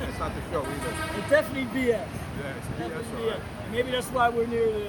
[0.08, 1.20] It's not the show either.
[1.20, 1.90] it's definitely BS.
[1.92, 3.40] Yeah, it's BS, Definitely all right.
[3.40, 3.72] BS.
[3.72, 4.88] Maybe that's why we're near the,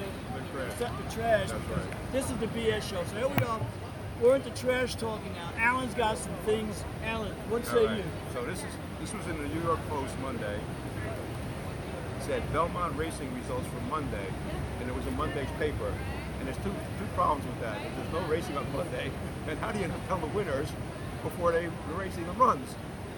[0.78, 1.50] Set the trash.
[1.50, 2.12] Right.
[2.12, 3.02] This is the BS show.
[3.04, 3.60] So here we go.
[4.20, 5.50] We're into trash talking now.
[5.58, 6.84] Alan's got some things.
[7.04, 7.98] Alan, what say right.
[7.98, 8.04] you?
[8.32, 10.56] So this is this was in the New York Post Monday.
[10.56, 14.26] It said Belmont racing results for Monday,
[14.80, 15.92] and it was a Monday's paper.
[16.38, 17.76] And there's two two problems with that.
[17.84, 19.10] If there's no racing on Monday,
[19.44, 20.68] then how do you tell the winners
[21.22, 22.68] before they the racing runs?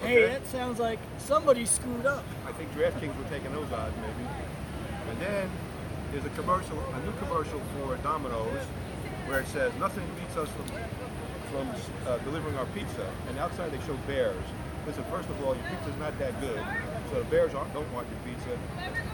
[0.01, 2.23] Hey, that sounds like somebody screwed up.
[2.47, 4.29] I think DraftKings were taking those odds maybe.
[5.09, 5.49] And then
[6.11, 8.65] there's a commercial, a new commercial for Domino's,
[9.27, 10.65] where it says nothing beats us from
[11.51, 11.67] from
[12.07, 13.09] uh, delivering our pizza.
[13.27, 14.43] And outside they show bears.
[14.85, 16.63] Listen, first of all, your pizza's not that good,
[17.11, 18.57] so the bears don't want your pizza,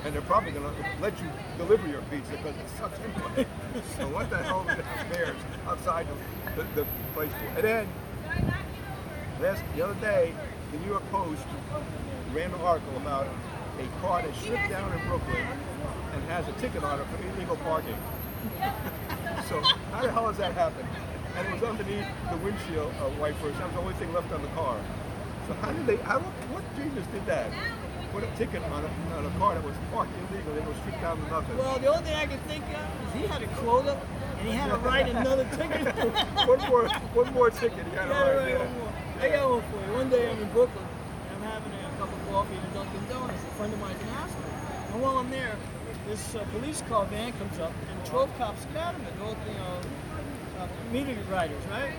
[0.06, 1.28] and they're probably going to let you
[1.58, 3.48] deliver your pizza because it sucks anyway.
[3.98, 5.36] so what the hell are the bears
[5.68, 6.08] outside
[6.56, 7.46] the, the, the place for?
[7.60, 7.88] And then
[9.42, 10.34] last the other day,
[10.72, 11.42] the New York Post
[12.32, 13.28] ran an article about
[13.80, 15.46] a car that slipped down in Brooklyn
[16.16, 17.98] and has a ticket on it for illegal parking.
[19.50, 19.60] so
[19.92, 20.86] how the hell does that happen?
[21.36, 23.54] And it was underneath the windshield uh, wipers.
[23.58, 24.80] That was the only thing left on the car.
[25.48, 25.98] So how did they?
[25.98, 26.20] How
[26.56, 27.52] what genius did that?
[28.14, 31.02] Put a ticket on a, on a car that was parked illegally They was straight
[31.02, 31.58] down to nothing.
[31.58, 34.00] Well, the only thing I can think of is he had a quota
[34.40, 35.84] and he had to write another ticket.
[36.48, 37.84] one more, one more ticket.
[37.94, 38.94] Got Yeah, to right, one more.
[39.20, 39.94] I got one for you.
[40.00, 43.04] One day I'm in Brooklyn and I'm having a cup of coffee at a Dunkin'
[43.12, 43.44] Donuts.
[43.44, 44.50] A friend of mine's in hospital.
[44.96, 45.56] And while I'm there,
[46.08, 49.14] this uh, police car van comes up and 12 cops get out of it.
[49.18, 49.80] They're all, you know,
[50.60, 51.94] uh, meter riders, right?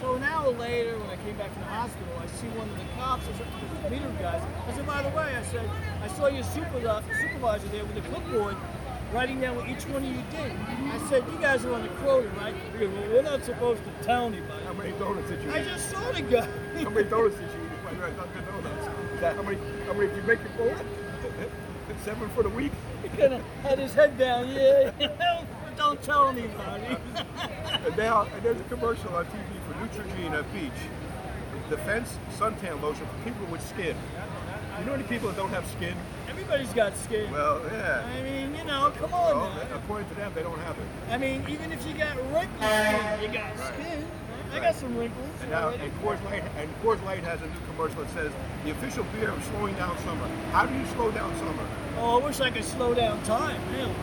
[0.00, 2.76] So an hour later, when I came back from the hospital, I see one of
[2.78, 4.42] the cops, I said, meter guys.
[4.66, 5.68] I said, by the way, I said,
[6.02, 8.56] I saw your supervi- supervisor there with a clipboard
[9.12, 10.52] writing down what each one of you did.
[10.56, 12.54] I said, you guys are on the quota, right?
[12.78, 14.64] He well, we're not supposed to tell anybody.
[14.64, 16.48] How many donuts did you I just saw the guy.
[16.82, 18.88] How many donuts did you eat when you were at Donuts?
[19.14, 19.58] Is that how many?
[19.84, 20.84] How many did you make your quota?
[22.04, 22.72] Seven for the week.
[23.16, 24.48] Kind of had his head down.
[24.50, 26.96] Yeah, but don't tell anybody.
[27.84, 30.72] And now, and there's a commercial on TV for Neutrogena Beach.
[31.68, 33.96] Defense suntan lotion for people with skin.
[34.80, 35.94] You know any people that don't have skin?
[36.28, 37.30] Everybody's got skin.
[37.30, 38.04] Well, yeah.
[38.18, 39.76] I mean, you know, come on Well, now.
[39.76, 40.84] according to them, they don't have it.
[41.10, 44.06] I mean, even if you got wrinkles, you got skin.
[44.52, 45.26] I got some wrinkles.
[45.42, 48.32] And now, and Coors Light, and Coors Light has a new commercial that says
[48.64, 50.26] the official beer of slowing down summer.
[50.52, 51.66] How do you slow down summer?
[51.98, 53.60] Oh, I wish I could slow down time.
[53.72, 53.94] Really.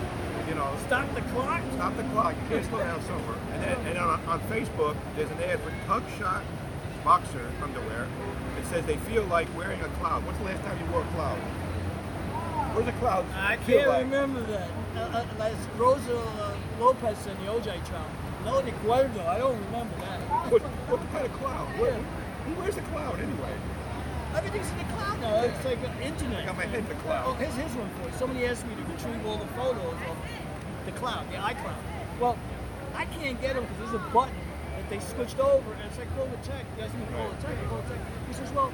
[0.47, 1.61] You know, Stop the clock.
[1.75, 2.33] stop the clock.
[2.43, 3.35] You can't slow down summer.
[3.51, 6.43] And then, and on, on Facebook, there's an ad for Tug Shot
[7.03, 8.07] boxer underwear.
[8.59, 10.25] It says they feel like wearing a cloud.
[10.25, 11.37] What's the last time you wore a cloud?
[12.75, 14.03] Where's a cloud I can't like?
[14.03, 14.69] remember that.
[14.95, 18.05] Uh, uh, Rosa uh, Lopez in the OJ trial.
[18.47, 20.19] I don't remember that.
[20.49, 21.67] What, what kind of cloud?
[21.67, 23.53] Who wears a cloud anyway?
[24.35, 25.43] Everything's in the cloud now.
[25.43, 26.43] It's like an internet.
[26.43, 27.23] I got my head in the cloud.
[27.27, 28.15] Oh, here's, here's one for you.
[28.17, 30.17] Somebody asked me to retrieve all the photos of
[30.85, 31.75] the cloud, the iCloud.
[32.19, 32.37] Well,
[32.95, 34.35] I can't get them because there's a button
[34.77, 36.65] that they switched over, and it's like call the tech.
[36.75, 37.55] He asked me to call the tech.
[37.69, 38.01] Call the tech.
[38.27, 38.71] He says, well,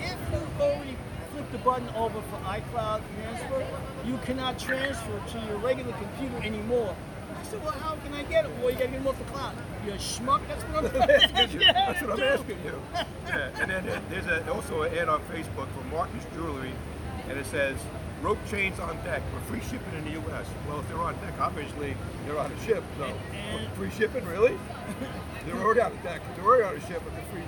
[0.00, 0.96] if you already
[1.32, 3.66] flipped the button over for iCloud transfer,
[4.06, 6.94] you cannot transfer to your regular computer anymore.
[7.36, 8.50] I said, well, how can I get it?
[8.58, 9.54] Well, you gotta get them off the cloud.
[9.84, 10.40] You a schmuck?
[10.48, 11.66] That's what I'm asking you.
[11.66, 12.82] Yeah, That's what I'm asking you.
[13.26, 13.50] Yeah.
[13.60, 16.72] And then there- there's a, also an ad on Facebook for Marcus Jewelry,
[17.28, 17.76] and it says
[18.22, 20.46] rope chains on deck for free shipping in the U.S.
[20.68, 22.82] Well, if they're on deck, obviously they're on a ship.
[22.98, 24.56] So And- free shipping, really?
[25.46, 26.20] they're already on the deck.
[26.36, 27.42] They're already on a ship, but they're free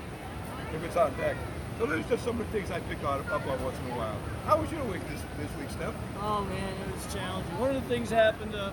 [0.74, 1.36] if it's on deck.
[1.78, 3.96] So there's just some of the things I pick on, up on once in a
[3.96, 4.14] while.
[4.44, 5.94] How was your week this, this week, Steph?
[6.20, 7.58] Oh man, it was challenging.
[7.58, 8.54] One of the things happened.
[8.54, 8.70] Uh,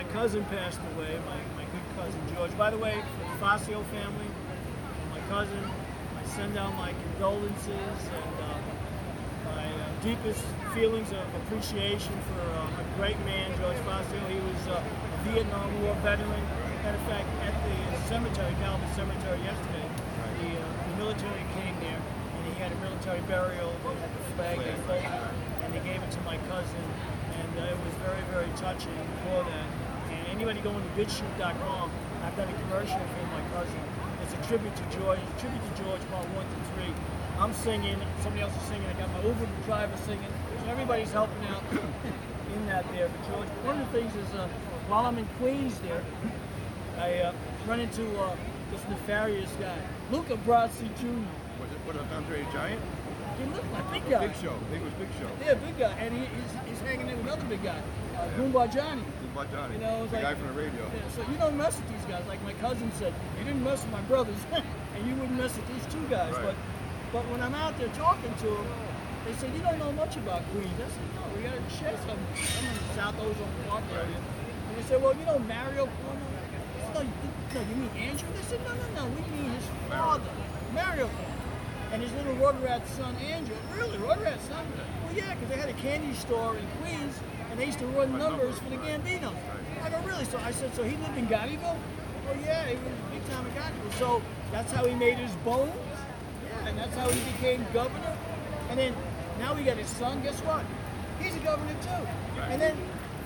[0.00, 1.12] my cousin passed away.
[1.28, 2.56] My, my good cousin George.
[2.56, 4.30] By the way, the Fascio family,
[5.12, 5.60] my cousin,
[6.16, 10.40] I send out my condolences and uh, my uh, deepest
[10.72, 14.16] feelings of appreciation for uh, a great man, George Fascio.
[14.32, 16.44] He was uh, a Vietnam War veteran.
[16.80, 19.84] Matter of fact, at the cemetery, Calvary Cemetery yesterday,
[20.40, 23.68] the, uh, the military came there and he had a military burial.
[23.84, 26.84] They had the flag, they and they gave it to my cousin.
[27.36, 28.96] And uh, it was very, very touching
[29.28, 29.79] for that.
[30.40, 31.90] Anybody going to BitChute.com,
[32.24, 33.76] I've done a commercial for my cousin.
[34.22, 36.94] It's a tribute to George, a tribute to George, part one to three.
[37.38, 40.32] I'm singing, somebody else is singing, I got my Uber driver singing,
[40.64, 41.62] so everybody's helping out
[42.56, 43.48] in that there for George.
[43.52, 44.48] But one of the things is, uh,
[44.88, 46.00] while I'm in Queens there,
[46.96, 47.32] I uh,
[47.68, 48.34] run into uh,
[48.72, 49.76] this nefarious guy,
[50.10, 51.20] Luca Brasi Jr.
[51.60, 52.80] Was it, was it Andre Giant?
[53.36, 54.26] He looked like a big guy.
[54.26, 54.56] Big Show.
[54.56, 55.28] I think it was Big Show.
[55.44, 57.82] Yeah, big guy, and he, he's, he's hanging in with another big guy,
[58.20, 59.02] uh, Goomba Johnny.
[59.32, 59.74] About Johnny.
[59.74, 60.82] You know, the like, guy from the radio.
[60.82, 62.26] Yeah, so you don't mess with these guys.
[62.26, 65.68] Like my cousin said, you didn't mess with my brothers, and you wouldn't mess with
[65.68, 66.34] these two guys.
[66.34, 66.44] Right.
[66.44, 66.56] But
[67.12, 68.66] but when I'm out there talking to them,
[69.26, 70.70] they said, you don't know much about Queens.
[70.78, 72.30] I said, no, we got to share something.
[72.38, 74.14] I'm in South Ozone Park area.
[74.14, 76.22] And they said, well, you know Mario Cuomo?
[76.22, 77.12] I said, no, you,
[77.54, 78.28] no, you mean Andrew?
[78.30, 80.30] They said, no, no, no, we mean his father,
[80.72, 81.29] Mario Cuomo.
[81.92, 83.56] And his little Rugrat son, Andrew.
[83.76, 84.64] Really, Rugrat son?
[85.04, 87.14] Well, yeah, because they had a candy store in Queens,
[87.50, 89.34] and they used to run numbers for the Gambinos.
[89.82, 90.24] I go, really?
[90.26, 91.76] So I said, so he lived in Gottieville?
[92.28, 93.98] Oh, yeah, he was big time in Gottieville.
[93.98, 94.22] So
[94.52, 95.72] that's how he made his bones?
[96.46, 98.16] Yeah, and that's how he became governor.
[98.68, 98.94] And then
[99.40, 100.22] now we got his son.
[100.22, 100.64] Guess what?
[101.18, 102.40] He's a governor too.
[102.42, 102.76] And then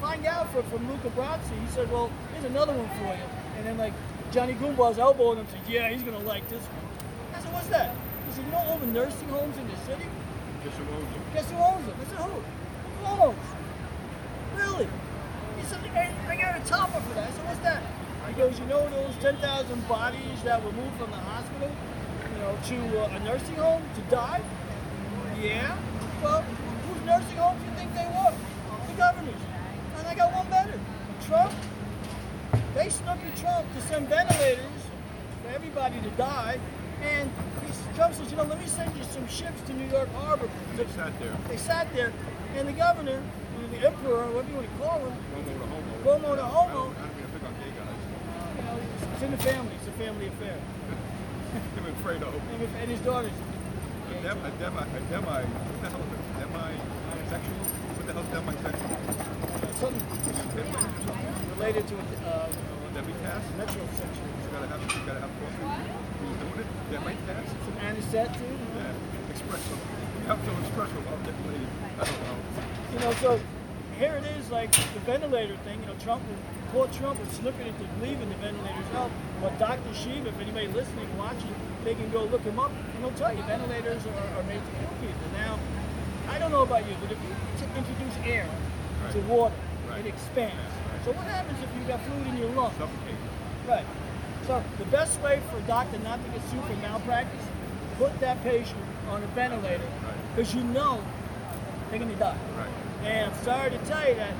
[0.01, 3.29] find out from, from Luca Brasi, he said, well, here's another one for you.
[3.59, 3.93] And then like
[4.33, 7.35] Johnny Goomba's elbowing him, said, yeah, he's gonna like this one.
[7.35, 7.95] I said, what's that?
[8.35, 10.11] He said, you know all the nursing homes in the city?
[10.65, 11.23] Guess who owns them?
[11.35, 11.95] Guess who owns them?
[12.01, 12.43] I said, who?
[12.99, 13.37] Cuomo's.
[14.57, 14.89] Really?
[15.57, 17.29] He said, I got a topper for that.
[17.29, 17.83] I said, what's that?
[18.27, 21.71] He goes, you know those 10,000 bodies that were moved from the hospital,
[22.33, 24.43] you know, to uh, a nursing home to die?
[25.41, 25.79] Yeah.
[26.21, 28.35] Well, whose nursing homes do you think they were?
[28.89, 29.43] The governor's.
[29.99, 30.75] And I got one better.
[31.25, 31.55] Trump.
[32.75, 34.83] They snuck in Trump to send ventilators
[35.45, 36.59] for everybody to die,
[37.05, 37.31] and
[37.65, 40.49] he, Trump says, you know, let me send you some ships to New York Harbor.
[40.77, 41.37] They sat there.
[41.49, 42.13] They sat there,
[42.57, 45.93] and the governor, know, the emperor, whatever you want to call him, Cuomo to homo.
[46.05, 46.73] Cuomo to I homo.
[46.75, 48.01] don't, I don't mean to pick on gay guys.
[48.57, 49.75] you know, it's, it's in the family.
[49.79, 50.59] It's a family affair.
[51.77, 52.29] Him and Fredo.
[52.35, 53.33] And, his- and his daughters.
[54.11, 56.21] A dem, a demi, a demi, what the hell is it?
[56.41, 57.63] Demi-sexual?
[57.95, 58.91] What the hell's demisexual?
[59.81, 60.03] Something
[61.57, 62.49] related to uh,
[62.95, 63.47] Demi-cast?
[63.59, 64.34] metrosexual.
[64.55, 65.67] You gotta have, you gotta have coffee.
[66.23, 66.69] Who's doing it?
[66.95, 67.51] Demi-cast?
[67.67, 68.55] Some anisette too.
[68.79, 69.75] Yeah, espresso.
[69.75, 71.67] You have to espresso while getting laid.
[71.99, 72.39] I don't know.
[72.95, 73.31] You know, so
[73.99, 75.83] here it is, like the ventilator thing.
[75.83, 76.23] You know, Trump,
[76.71, 79.11] poor Trump was looking into leaving the ventilators out.
[79.43, 79.91] But Dr.
[79.91, 81.51] Shiva, if anybody listening, watching,
[81.83, 84.73] they can go look him up, and he'll tell you ventilators are, are made to
[84.79, 85.27] kill people.
[85.35, 85.59] Now,
[86.31, 88.47] I don't know about you, but if you t- introduce air
[89.11, 89.59] to water,
[89.91, 90.07] Right.
[90.07, 90.73] it expands.
[91.05, 92.79] So what happens if you got fluid in your lungs?
[92.79, 93.19] Suffocate.
[93.69, 93.85] Right.
[94.47, 97.47] So the best way for a doctor not to get sued for malpractice,
[97.99, 99.89] put that patient on a ventilator
[100.35, 101.03] because you know
[101.89, 102.37] they're gonna die.
[102.57, 102.69] Right.
[103.05, 104.35] And I'm sorry to tell you that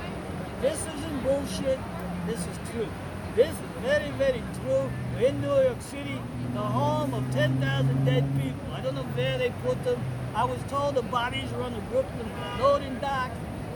[0.61, 1.79] this isn't bullshit.
[2.27, 2.89] This is true.
[3.35, 4.91] This is very, very true.
[5.15, 6.21] We're in New York City,
[6.53, 8.73] the home of 10,000 dead people.
[8.73, 10.01] I don't know where they put them.
[10.35, 13.31] I was told the bodies are on the Brooklyn loading dock.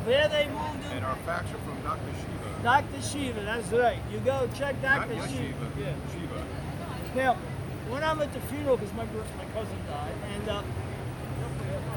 [0.05, 0.93] Where they moved them?
[0.93, 2.01] And our facts are from Dr.
[2.21, 2.48] Shiva.
[2.63, 3.03] Dr.
[3.03, 3.99] Shiva, that's right.
[4.13, 5.15] You go check Dr.
[5.15, 5.29] Shiva.
[5.29, 5.71] Shiva.
[5.79, 5.95] Yeah.
[6.13, 6.45] Shiva.
[7.15, 7.35] Now,
[7.89, 10.63] when I'm at the funeral, because my, my cousin died, and uh,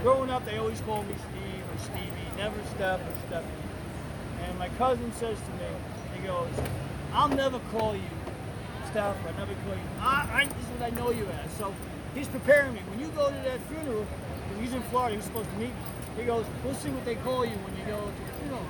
[0.02, 3.52] growing up, they always called me Steve or Stevie, never Steph or Stephanie.
[4.44, 5.70] And my cousin says to me,
[6.16, 6.50] he goes,
[7.14, 8.02] I'll never call you
[8.92, 11.52] Steph, I'll never call you, I, I, this is what I know you as.
[11.58, 11.74] So
[12.16, 12.82] he's preparing me.
[12.90, 14.06] When you go to that funeral,
[14.50, 15.76] because he's in Florida, he's supposed to meet me,
[16.18, 18.66] he goes, we'll see what they call you when you go to the funeral.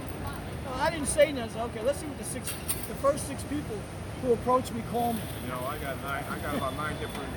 [0.75, 1.61] I didn't say nothing.
[1.61, 2.49] Okay, let's see what the six,
[2.87, 3.77] the first six people
[4.21, 5.21] who approached me call me.
[5.43, 6.23] You know, I got nine.
[6.29, 7.33] I got about nine different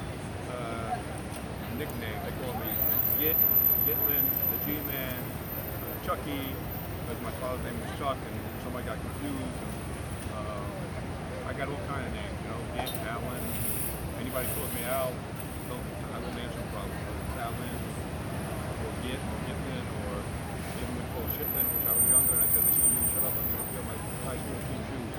[0.52, 0.98] uh,
[1.78, 2.20] nicknames.
[2.24, 2.70] They call me
[3.18, 3.36] Git,
[3.88, 6.52] Gitlin, the G-Man, uh, Chucky,
[7.04, 9.60] because my father's name was Chuck, and somebody got confused.
[9.64, 9.74] And,
[10.36, 12.36] uh, I got all kind of names.
[12.44, 13.44] You know, Git, Alan.
[14.20, 16.96] Anybody calls me Al, I won't answer problem.
[17.36, 17.76] Alan,
[18.84, 20.16] or Git, or Gitlin, or
[20.80, 23.34] even we call Shitlin, which I was younger, and I said, listen, you shut up.
[23.36, 25.12] I'm going to feel my high school team shoes.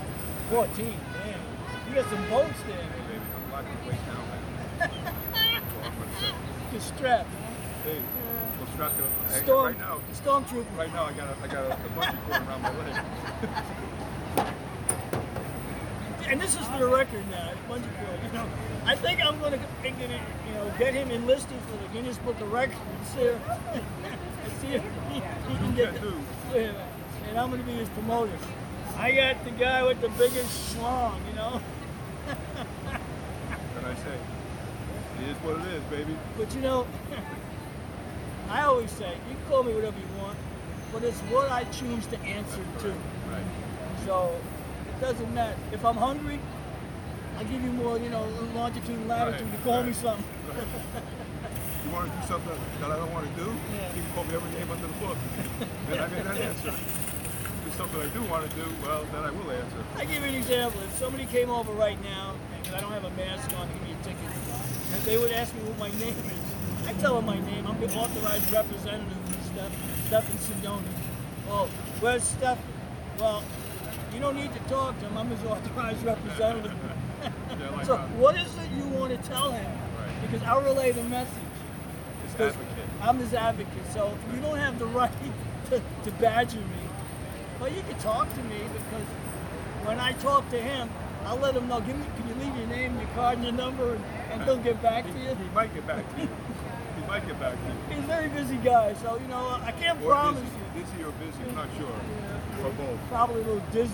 [0.56, 1.90] 14, damn.
[1.90, 2.78] You got some boats there.
[2.78, 4.40] Hey, baby, I'm black and waist down, man.
[4.80, 6.32] So I'm gonna say,
[6.72, 7.28] Good strap.
[7.84, 8.00] Hey,
[8.58, 10.00] well, strapped to hey, Storm, right now.
[10.14, 10.78] Stormtrooper.
[10.78, 13.04] Right now, I got a, I got a, a bungee cord around my leg.
[16.28, 17.52] And this is for the record now.
[17.70, 18.20] Bungee cord.
[18.26, 18.48] You know,
[18.86, 22.52] I think I'm going to, you know, get him enlisted for the Guinness Book of
[22.52, 23.40] Records here.
[24.62, 25.94] See if he, he can get.
[26.02, 26.74] The,
[27.30, 28.32] and I'm going to be his promoter.
[28.98, 31.62] I got the guy with the biggest schlong, you know.
[33.74, 34.18] What I say?
[35.22, 36.16] It is what it is, baby.
[36.38, 36.88] But you know,
[38.50, 40.38] I always say, you can call me whatever you want,
[40.94, 42.90] but it's what I choose to answer to.
[42.90, 43.44] Right.
[44.06, 44.36] So
[44.90, 45.58] it doesn't matter.
[45.72, 46.40] If I'm hungry,
[47.38, 49.96] I give you more, you know, longitude and latitude to Right, call me right.
[49.96, 50.26] something.
[51.86, 53.52] You want to do something that I don't want to do?
[53.74, 53.88] Yeah.
[53.96, 55.18] You can call me every name under the book.
[55.92, 56.74] and I get that answer.
[57.76, 59.84] If something I do want to do, well, then I will answer.
[59.98, 60.80] I give you an example.
[60.84, 62.34] If somebody came over right now
[62.64, 64.32] and I don't have a mask on to give me a ticket,
[64.94, 67.68] and they would ask me what my name is, I tell them my name.
[67.68, 69.76] I'm the authorized representative for Steph,
[70.08, 70.88] Stephen Sidoni.
[71.50, 71.68] Oh,
[72.00, 72.60] where's Stephen?
[73.20, 73.44] Well,
[74.14, 75.18] you don't need to talk to him.
[75.18, 76.72] I'm his authorized representative.
[76.80, 79.66] Yeah, like, so, uh, what is it you want to tell him?
[80.00, 80.22] Right.
[80.22, 81.34] Because I'll relay the message.
[82.32, 82.86] Because advocate.
[83.02, 85.12] I'm his advocate, so you don't have the right
[85.72, 86.85] to, to badger me.
[87.60, 89.08] But you can talk to me because
[89.86, 90.90] when I talk to him,
[91.26, 91.80] I'll let him know.
[91.82, 94.58] Give me, can you leave your name, your card, and your number, and, and he'll
[94.58, 95.36] get back to you.
[95.36, 96.28] he might get back to you.
[97.00, 97.96] he might get back to you.
[97.96, 100.84] He's a very busy guy, so you know I can't Or promise busy, you.
[100.84, 102.66] busy or busy, I'm not sure.
[102.66, 103.00] Or both.
[103.10, 103.92] Probably a little dizzy.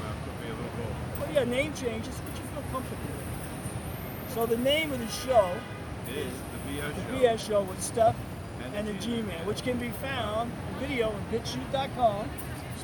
[0.00, 1.20] Well, could be a little both.
[1.20, 4.34] But yeah, name changes, but you feel comfortable with.
[4.34, 5.54] So the name of the show
[6.08, 7.24] is the BS the show.
[7.24, 8.16] BS show with Steph
[8.64, 9.22] And and, the the G-Man.
[9.24, 12.28] G-Man, which can be found in video on BitChute.com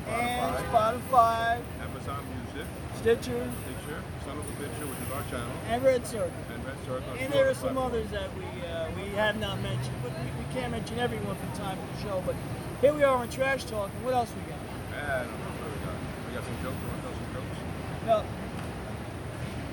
[0.07, 0.99] and Spotify.
[1.09, 6.05] Spotify, Amazon Music, Stitcher, BitChute, Son of a BitChute, which is our channel, and Red
[6.07, 6.31] Circle.
[6.53, 7.13] and Red Circle.
[7.19, 10.53] And there are some others that we uh, we have not mentioned, but we, we
[10.53, 12.23] can't mention everyone from time to the show.
[12.25, 12.35] But
[12.81, 14.59] here we are on Trash Talk, and what else we got?
[14.95, 15.97] I don't know what we got.
[16.29, 16.77] We got some jokes.
[16.85, 17.57] Want to tell some jokes?
[18.05, 18.25] Well,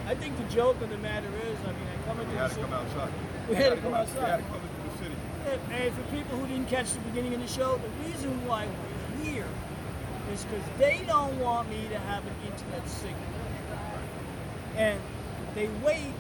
[0.06, 2.40] I think the joke of the matter is, I mean, I come into We the
[2.42, 3.12] had to city- come outside.
[3.48, 4.16] We had to come outside.
[4.18, 5.16] We had to come into the city.
[5.72, 9.24] And for people who didn't catch the beginning of the show, the reason why we're
[9.24, 9.46] here
[10.32, 13.18] is because they don't want me to have an internet signal.
[14.76, 14.98] And
[15.54, 16.12] they wait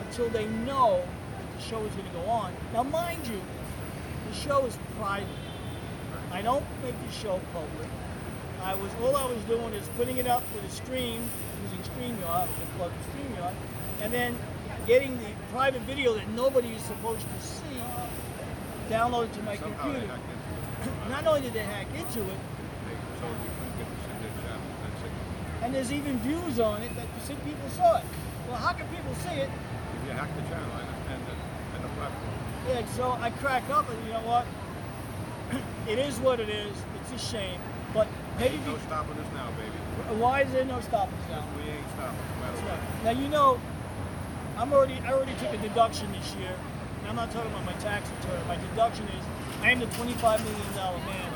[0.00, 2.52] until they know that the show is going to go on.
[2.74, 3.40] Now, mind you,
[4.28, 5.26] the show is private.
[6.30, 7.88] I don't make the show public.
[8.62, 11.22] I was all I was doing is putting it up for the stream
[11.64, 13.54] using StreamYard, the plug StreamYard,
[14.02, 14.36] and then
[14.86, 17.80] getting the private video that nobody is supposed to see
[18.90, 20.06] downloaded to my Somehow computer.
[20.06, 21.08] they hacked into it.
[21.10, 22.38] Not only did they hack into it,
[23.28, 24.68] You couldn't get the Syndic channel.
[24.82, 25.12] That's it.
[25.62, 28.04] and there's even views on it that some people saw it.
[28.48, 29.50] Well, how can people see it?
[29.50, 31.38] If you hack the channel, I understand that,
[31.76, 32.34] and the platform.
[32.68, 34.46] Yeah, so I crack up and you know what?
[35.88, 36.74] it is what it is.
[37.00, 37.60] It's a shame.
[37.92, 38.06] But
[38.38, 40.20] maybe Ain't no stopping us now, baby.
[40.20, 41.44] why is there no stopping us now?
[41.58, 43.04] We ain't stopping, no matter what.
[43.04, 43.60] Now you know,
[44.56, 46.54] I'm already I already took a deduction this year.
[47.02, 48.46] And I'm not talking about my tax return.
[48.46, 49.24] My deduction is
[49.62, 51.29] I am the 25 million dollar man.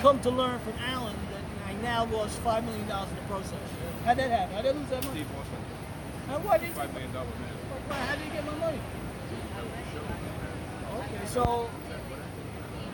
[0.00, 3.58] Come to learn from Alan that I now lost five million dollars in the process.
[4.04, 4.54] How'd that happen?
[4.56, 5.24] How'd I lose that money?
[5.24, 5.62] Steve Austin,
[6.28, 8.06] Now, why did five million dollar man.
[8.06, 8.78] how did you get my money?
[10.96, 11.70] Okay, so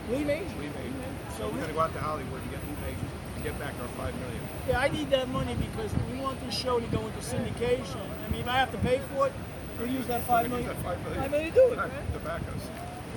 [0.09, 0.45] Lee Major.
[0.59, 0.93] We made.
[1.37, 3.87] So we're gonna go out to Hollywood and get new majors and get back our
[3.99, 4.41] five million.
[4.67, 7.99] Yeah, I need that money because we want this show to go into syndication.
[7.99, 9.33] I mean, if I have to pay for it,
[9.77, 10.67] we'll use that five million.
[10.67, 11.31] that five million.
[11.31, 12.13] Million to do it, Right?
[12.13, 12.63] To back us.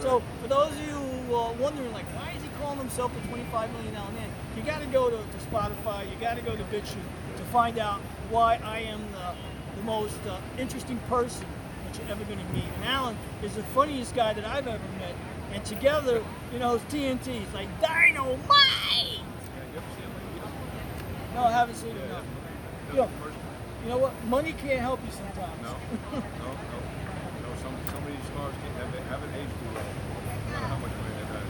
[0.03, 3.73] So, for those of you who are wondering, like, why is calling himself a 25
[3.73, 4.29] million dollar man?
[4.57, 6.11] You got to go to, to Spotify.
[6.11, 6.97] You got to go to BitChute
[7.37, 9.35] to find out why I am the,
[9.77, 11.47] the most uh, interesting person
[11.87, 12.65] that you're ever going to meet.
[12.77, 15.15] And Alan is the funniest guy that I've ever met.
[15.53, 17.43] And together, you know, it's TNT.
[17.43, 19.23] It's like dynamite.
[21.35, 22.11] No, I haven't seen it.
[23.87, 24.13] You know what?
[24.27, 25.63] Money can't help you sometimes.
[25.63, 25.71] No,
[26.11, 26.49] no, no.
[26.51, 29.85] No, some, some of these stars can't have, haven't aged too well.
[29.87, 31.47] No matter how much money they've had.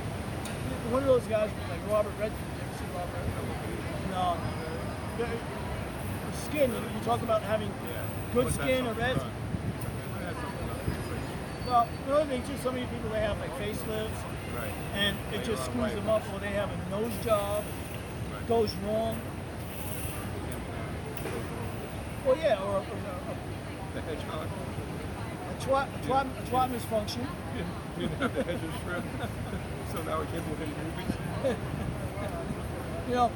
[0.90, 2.38] One of those guys like Robert Redford.
[2.38, 4.10] You ever see Robert Redford?
[4.10, 4.34] No.
[4.34, 4.38] no.
[5.18, 5.26] The-
[6.30, 6.70] the Skin.
[6.70, 7.70] You talk about having
[8.32, 9.18] good skin or red.
[9.18, 9.30] on.
[10.20, 11.66] That's something on your face.
[11.66, 12.56] Well, another thing too.
[12.62, 14.22] So many people they have like facelifts,
[14.56, 14.72] Right.
[14.94, 17.64] and it just screws them up, or they have a nose job,
[18.32, 18.46] Right.
[18.48, 19.20] goes wrong.
[22.24, 23.36] Well, yeah, or, or, or
[23.94, 24.46] The hedgehog.
[25.50, 27.26] a, twat, a, twat, a twat misfunction.
[27.96, 29.04] The hedge of shrimp.
[29.96, 31.56] So now we can't do any movies.
[33.08, 33.30] You know,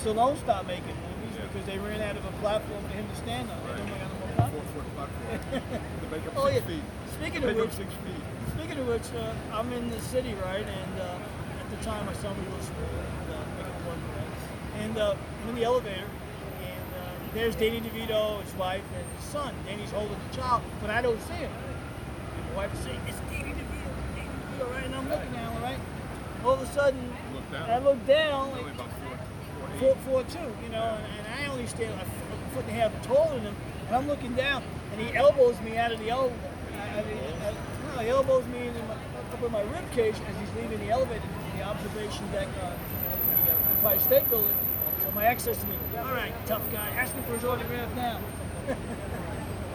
[0.00, 1.46] Stallone stopped making movies Yeah.
[1.50, 3.58] because they ran out of a platform for him to stand on.
[3.66, 3.78] They Right.
[3.82, 4.62] didn't have no platform.
[4.72, 5.62] Four foot platform.
[6.02, 6.66] to make up Oh, six yeah.
[6.70, 6.84] feet.
[7.18, 7.72] Speaking of which.
[7.72, 10.62] Speaking of which, uh, I'm in the city, right?
[10.62, 11.18] And uh,
[11.62, 13.98] at the time, was in school, and, uh, one.
[14.86, 16.06] And uh, I'm in the elevator,
[16.62, 19.52] and uh, there's Danny DeVito, his wife, and his son.
[19.66, 21.50] Danny's holding the child, but I don't see him.
[21.50, 24.81] And my wife is saying, "It's Danny DeVito, Danny DeVito," right?
[24.92, 25.78] And I'm looking at him, right?
[26.44, 27.12] All of a sudden,
[27.54, 28.86] I look down, like four,
[29.78, 30.26] four, four, eight.
[30.28, 33.34] four two, you know, and, and I only stand a foot and a half taller
[33.34, 36.38] than him, and I'm looking down, and he elbows me out of the elevator.
[36.76, 38.94] I, I mean, I, no, he elbows me in my,
[39.32, 41.22] up in my rib cage as he's leaving the elevator
[41.56, 44.56] the observation deck uh, at the uh, Empire State Building.
[45.04, 48.20] So my ex says to me, "All right, tough guy, ask for his autograph now."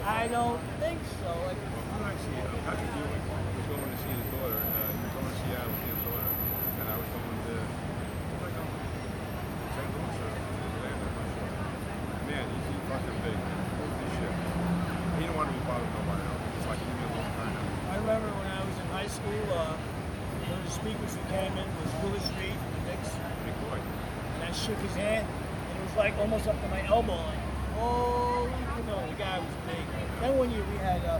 [0.05, 1.29] I don't think so.
[1.47, 1.57] Like,
[1.93, 3.23] I'm not seeing uh, Patrick Ewing
[3.59, 4.55] was going to see his daughter.
[4.55, 6.29] Uh, he was going to Seattle to see his daughter,
[6.79, 8.83] and I was going to where was I going?
[9.75, 9.89] St.
[9.91, 11.07] Louis or Atlanta?
[11.07, 11.51] I'm not sure.
[12.31, 13.35] Man, he's, he's fucking big.
[13.35, 13.59] Man.
[13.77, 14.33] Holy shit.
[14.33, 16.43] He didn't want to be bothered by nobody else.
[16.55, 17.91] It's like leave me alone right now.
[17.91, 19.75] I remember when I was in high school, uh,
[20.47, 23.11] one of the speakers who came in was Willis Reed from the Knicks.
[23.43, 23.75] Big boy.
[23.75, 27.19] and I shook his hand, and it was like almost up to my elbow.
[27.19, 27.43] Like,
[27.75, 29.83] holy, you know, the guy was big.
[30.21, 31.19] Then one year we had uh,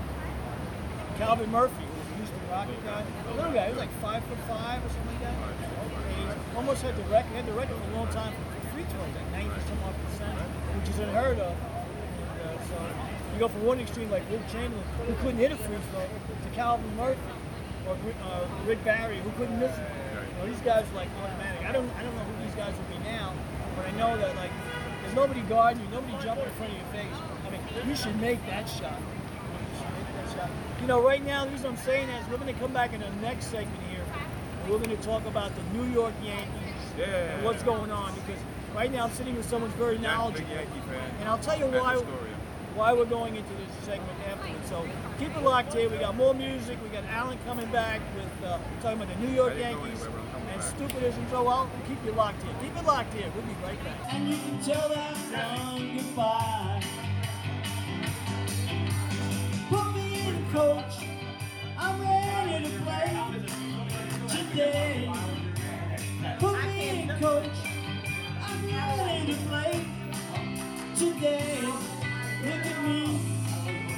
[1.17, 3.03] Calvin Murphy, who was a Houston Rocket guy.
[3.03, 5.35] A little guy, he was like five foot five or something like that.
[5.35, 8.85] And he almost had the record, had the record for a long time for free
[8.87, 10.39] throws, like 90 some odd percent,
[10.79, 11.51] which is unheard of.
[11.51, 12.77] And, uh, so
[13.33, 13.39] you
[14.05, 16.95] go from one extreme like Rick Chamberlain, who couldn't hit a free throw, to Calvin
[16.97, 17.19] Murphy
[17.87, 19.83] or Rick- uh, Rick Barry, who couldn't miss it.
[19.83, 21.65] You know, these guys were like automatic.
[21.65, 23.33] I don't, I don't know who these guys would be now,
[23.75, 24.51] but I know that like
[25.01, 27.17] there's nobody guarding you, nobody jumping in front of your face.
[27.45, 28.97] I mean, you should make that shot.
[28.99, 30.49] You should make that shot.
[30.81, 32.93] You know, right now, the reason I'm saying that is we're going to come back
[32.93, 34.03] in the next segment here,
[34.69, 36.51] we're going to talk about the New York Yankees
[36.97, 37.05] Yeah.
[37.05, 38.39] and what's going on because
[38.75, 40.51] right now I'm sitting with someone who's very knowledgeable.
[41.19, 41.95] And I'll tell you why.
[42.77, 44.69] Why we're going into this segment afterwards.
[44.69, 45.89] So keep it locked here.
[45.89, 46.77] We got more music.
[46.83, 49.85] We got Alan coming back with uh, talking about the New York I didn't go
[49.85, 51.29] Yankees anywhere, but I'm coming and stupidism.
[51.31, 52.53] So I'll keep you locked here.
[52.61, 53.31] Keep it locked here.
[53.33, 54.13] We'll be right back.
[54.13, 55.17] And you can tell that
[55.73, 56.83] one goodbye.
[59.69, 61.07] Put me in a coach.
[61.79, 63.09] I'm ready to play
[64.29, 65.11] today.
[66.39, 67.57] Put me in coach.
[68.43, 69.85] I'm ready to play
[70.95, 71.96] today.
[72.43, 73.19] Look at me.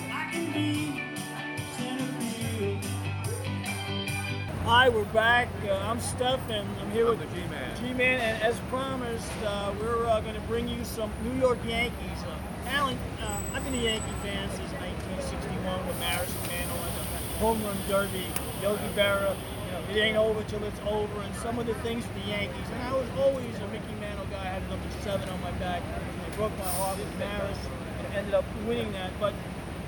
[0.09, 1.03] I can be
[4.63, 5.49] Hi, we're back.
[5.67, 7.77] Uh, I'm Stef, and I'm here I'm with the G-Man.
[7.81, 12.23] G-Man, and as promised, uh, we're uh, going to bring you some New York Yankees.
[12.23, 16.95] Uh, Alan, uh, I've been a Yankee fan since 1961 with Maris and Mantle and
[16.95, 18.23] the home run derby,
[18.61, 19.35] Yogi Berra.
[19.35, 22.27] You know, it ain't over till it's over, and some of the things for the
[22.31, 22.69] Yankees.
[22.71, 24.39] And I was always a Mickey Mantle guy.
[24.47, 25.83] I had number seven on my back.
[25.83, 27.78] It broke my heart with Maris, and
[28.19, 29.11] ended up winning that.
[29.19, 29.33] But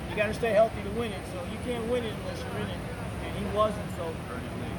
[0.10, 1.22] you got to stay healthy to win it.
[1.36, 2.82] So you can't win it unless you're in it,
[3.28, 3.86] and he wasn't.
[4.00, 4.76] So hurt, his knee.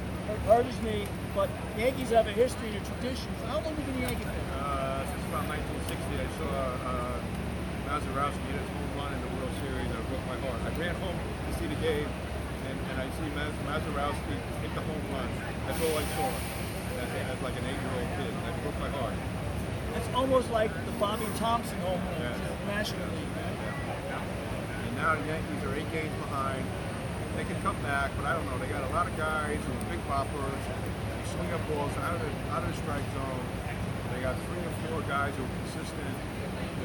[0.48, 1.04] hurt his knee.
[1.36, 1.48] But
[1.78, 3.28] Yankees have a history and a tradition.
[3.40, 4.44] So how long have you been a Yankee fan?
[4.56, 6.48] Uh, since about 1960, I saw
[6.84, 7.16] uh,
[7.88, 10.60] Mazeroski hit his home run in the World Series, and it broke my heart.
[10.64, 12.08] I ran home to see the game,
[12.68, 15.28] and, and I see Maz- hit the home run.
[15.64, 16.28] That's all I saw.
[17.00, 19.16] As, as like an eight-year-old kid, that broke my heart.
[19.96, 22.32] It's almost like the Bobby Thomson home run Yeah.
[22.32, 23.32] to the National League.
[25.02, 26.62] And now the Yankees are eight games behind.
[27.34, 28.54] They can come back, but I don't know.
[28.62, 30.62] They got a lot of guys who are big poppers.
[30.62, 33.42] They swing up balls out of the, out of the strike zone.
[34.14, 36.14] They got three or four guys who are consistent.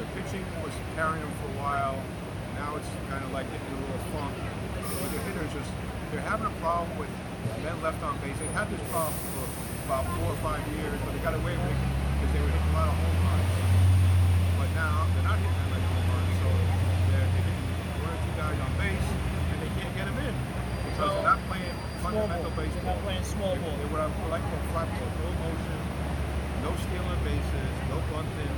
[0.02, 1.94] The pitching was carrying them for a while.
[2.58, 4.34] Now it's kind of like getting a little funk.
[4.34, 5.70] But the hitters just,
[6.10, 7.12] they're having a problem with
[7.62, 8.34] men left on base.
[8.42, 9.46] They had this problem for
[9.86, 11.80] about four or five years, but they got away with it
[12.18, 13.46] because they were hitting a lot of home runs.
[14.58, 16.48] But now they're not hitting that many home runs, so
[17.14, 17.58] they're, they're hitting
[18.02, 19.08] one or two guys on base,
[19.52, 20.34] and they can't get them in
[20.90, 21.66] because they're not playing
[21.97, 22.56] Small fundamental ball.
[22.56, 22.94] They're baseball.
[22.94, 23.76] not playing small They- ball.
[23.78, 25.78] They would like to flat ball, no motion,
[26.64, 28.54] no stealing bases, no bunting,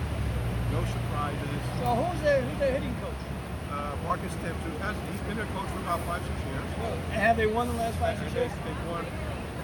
[0.74, 1.60] no surprises.
[1.82, 3.20] So who's their who's their hitting coach?
[3.70, 6.66] Uh, Marcus Thames, who has he's been their coach for about five, six years.
[7.14, 8.50] And have they won the last five six years?
[8.66, 9.06] they've won.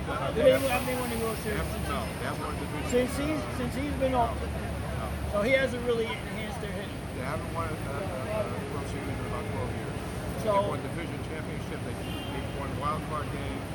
[0.07, 1.59] Uh, Have they they, have, have they won the World they Series?
[1.66, 2.87] have, no, they have won a division.
[2.95, 5.07] Since he's since he's been off, no.
[5.34, 6.95] so he hasn't really enhanced their hitting.
[7.18, 9.99] They haven't won a, a, a World Series in about 12 years.
[10.47, 11.78] So- they've won division championship.
[11.82, 13.65] They, they've won wild card games,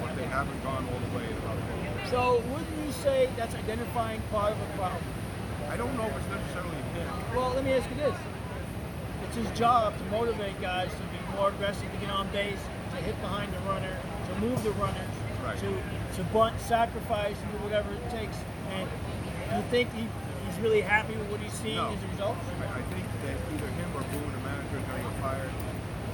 [0.00, 2.10] but they haven't gone all the way in about 12 years.
[2.10, 5.02] So wouldn't you say that's identifying part of a problem?
[5.68, 7.08] I don't know if it's necessarily him.
[7.36, 8.16] Well, let me ask you this.
[9.28, 12.58] It's his job to motivate guys to be more aggressive, to get on base,
[12.92, 13.92] to hit behind the runner,
[14.28, 15.58] to move the runners, Right.
[15.60, 15.70] to
[16.16, 18.34] to bunt, sacrifice, and do whatever it takes.
[18.74, 18.88] And
[19.54, 21.92] you think he, he's really happy with what he's seeing No.
[21.94, 22.36] as a result?
[22.58, 25.50] I, I think that either him or Boone, the manager, is going to get fired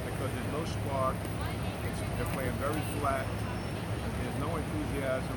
[0.05, 1.17] because there's no spark.
[1.89, 3.25] It's, they're playing very flat.
[4.25, 5.37] There's no enthusiasm.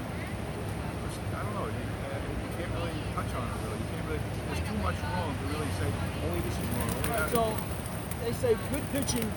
[1.03, 1.67] Just, I don't know.
[1.67, 3.55] You, uh, you can't really touch on it.
[3.67, 4.23] Really, you can't really.
[4.47, 5.87] There's too much wrong to really say
[6.23, 6.91] only this is wrong.
[7.11, 7.27] That.
[7.35, 7.43] So
[8.23, 9.27] they say good pitching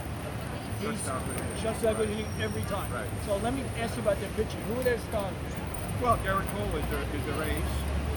[0.80, 1.60] Shuts he's- down good hitting.
[1.60, 2.24] shuts down good Right.
[2.24, 2.88] hitting every time.
[2.94, 3.10] Right.
[3.26, 4.62] So let me ask you about their pitching.
[4.70, 5.52] Who are their starters?
[6.00, 7.74] Well, Gerrit Cole is their, is their ace.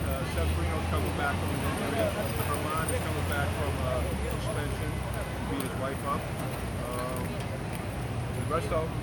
[0.08, 2.00] Uh, Severino's coming back from an injury.
[2.48, 4.00] Herman is coming back from uh,
[4.32, 5.22] suspension to
[5.52, 6.22] beat his wife up.
[6.88, 9.03] Um, the rest of them are just,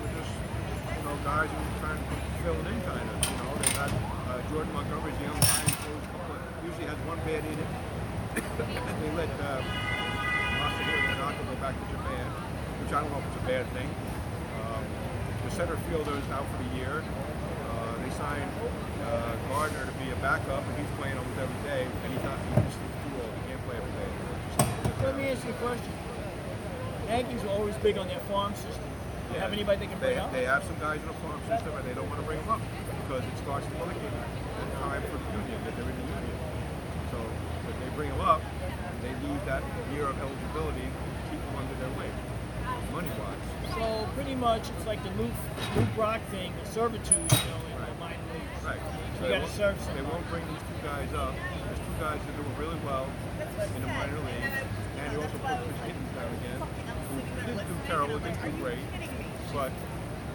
[1.11, 3.17] know, guys who are trying to fill it in kind of.
[3.27, 5.91] You know, they got uh, Jordan Montgomery's a young guy who
[6.67, 7.71] usually has one bad inning.
[8.87, 9.59] and they let uh,
[10.55, 12.27] Masahiro Tanaka go back to Japan,
[12.79, 13.89] which I don't know if it's a bad thing.
[14.63, 14.83] Um,
[15.43, 17.03] the center fielder is out for the year.
[17.03, 18.51] Uh, they signed
[19.03, 22.39] uh, Gardner to be a backup, and he's playing almost every day, and he's not
[22.55, 23.31] he's just too old.
[23.35, 24.11] He can't play every day.
[25.03, 25.91] Let me ask you a question.
[27.11, 28.90] Yankees are always big on their farm system.
[29.33, 30.31] You have anybody they can They, bring up?
[30.31, 32.49] they have some guys in the farm system, and they don't want to bring them
[32.49, 32.61] up
[33.07, 36.37] because it starts to clicking the time for the union that they're in the union.
[37.11, 37.17] So
[37.71, 38.41] if they bring them up,
[39.01, 39.63] they lose that
[39.95, 42.15] year of eligibility to keep them under their weight,
[42.91, 43.39] money wise.
[43.71, 45.31] So pretty much it's like the Luke,
[45.79, 47.99] Luke Brock thing, the servitude, you know, in the Right.
[48.19, 48.59] minor leagues.
[48.67, 48.77] Right.
[48.83, 51.33] You they gotta won't- serve They won't bring these two guys up.
[51.39, 53.07] There's two guys that do really well
[53.39, 54.59] in the minor leagues,
[54.99, 58.83] and they also put Chris Gittens down again, who didn't do terrible, didn't do great,
[59.53, 59.71] but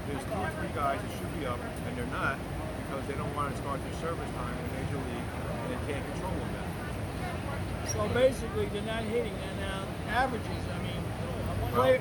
[0.09, 1.59] there's two or three guys that should be up,
[1.89, 2.37] and they're not
[2.87, 5.81] because they don't want to start their service time in the major league, and they
[5.93, 6.55] can't control them.
[7.91, 10.63] So basically they're not hitting and now averages.
[10.69, 11.01] I mean,
[11.73, 11.99] Well,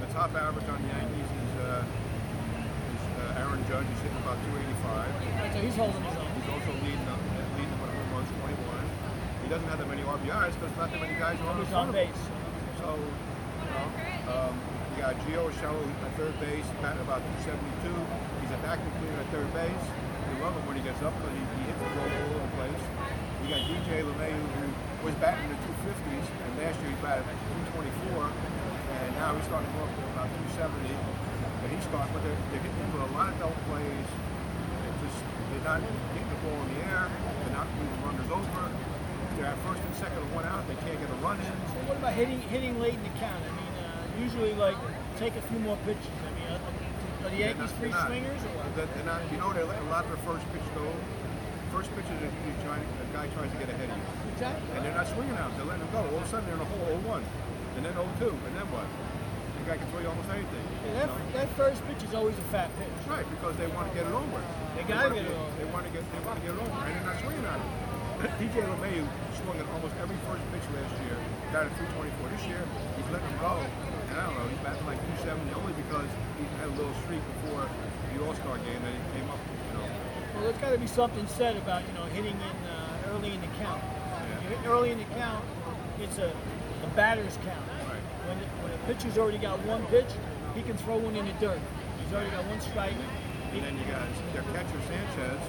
[0.00, 3.86] the top average on the Yankees is, uh, is uh, Aaron Judge.
[3.88, 5.54] He's hitting about 285.
[5.54, 6.30] So he's holding his own.
[6.36, 7.20] He's also leading them,
[7.56, 8.60] leading them with home runs, 21.
[9.42, 12.22] He doesn't have that many RBIs because not that many guys are on on base.
[12.78, 13.86] So, you know,
[14.36, 14.54] um,
[15.08, 17.64] got Gio Urshela at third base, batting about 272.
[18.44, 19.84] He's a vacuum cleaner at third base.
[20.28, 22.44] We love him when he gets up because he, he hits the ball all over
[22.44, 22.82] the place.
[23.40, 24.68] You got DJ LeMahieu who
[25.08, 27.24] was batting in the 250s, and last year he batted
[27.72, 30.28] 224, and now he's starting to go up to about
[30.60, 30.76] 270.
[30.76, 34.08] And he's starting, but they're, they're hitting him with a lot of double plays.
[34.12, 35.80] They're just they're not
[36.12, 37.08] getting the ball in the air.
[37.08, 38.60] They're not moving the runners over.
[39.40, 40.68] They're at first and second one out.
[40.68, 41.56] They can't get a run in.
[41.72, 43.40] So what about hitting hitting late in the count?
[43.40, 44.76] I mean, uh, usually like
[45.18, 46.06] take a few more pitches.
[46.22, 48.70] I mean, to Are the Yankees free swingers or what?
[48.78, 50.86] They're- they're not, you know, they let a lot of their first pitch go.
[51.74, 54.06] First pitch is usually trying, a guy tries to get ahead of you.
[54.32, 54.70] Exactly.
[54.78, 55.50] And they're not swinging out.
[55.58, 56.00] They're letting them go.
[56.06, 57.22] All of a sudden, they're in a hole 0-1.
[57.76, 58.32] And then 0-2.
[58.46, 58.86] And then what?
[59.58, 60.64] The guy can throw you almost anything.
[60.64, 61.18] Yeah, you that, know?
[61.34, 62.88] that first pitch is always a fat pitch.
[62.88, 64.38] That's right, because they want to get it over.
[64.78, 65.52] They gotta get it over.
[65.58, 67.58] They want to get, they want to get it over, and they're not swinging on
[67.58, 67.68] it.
[68.40, 69.04] DJ LeMahieu
[69.42, 71.18] swung at almost every first pitch last year.
[71.48, 72.60] Got it 324 this year.
[73.00, 73.56] He's letting them go.
[73.56, 74.46] And I don't know.
[74.52, 78.60] He's batting like 270 only because he had a little streak before the All Star
[78.68, 79.40] game that he came up.
[79.40, 79.88] You know.
[80.36, 83.40] Well, there's got to be something said about you know hitting in uh, early in
[83.40, 83.80] the count.
[84.48, 85.44] Hit early in the count,
[86.00, 87.64] it's a, a batter's count.
[87.84, 88.00] Right.
[88.28, 90.08] When, the, when a pitcher's already got one pitch,
[90.56, 91.60] he can throw one in the dirt.
[92.00, 92.96] He's already got one strike.
[93.52, 95.40] And then you got their catcher Sanchez.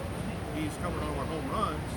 [0.55, 1.89] He's coming over home runs,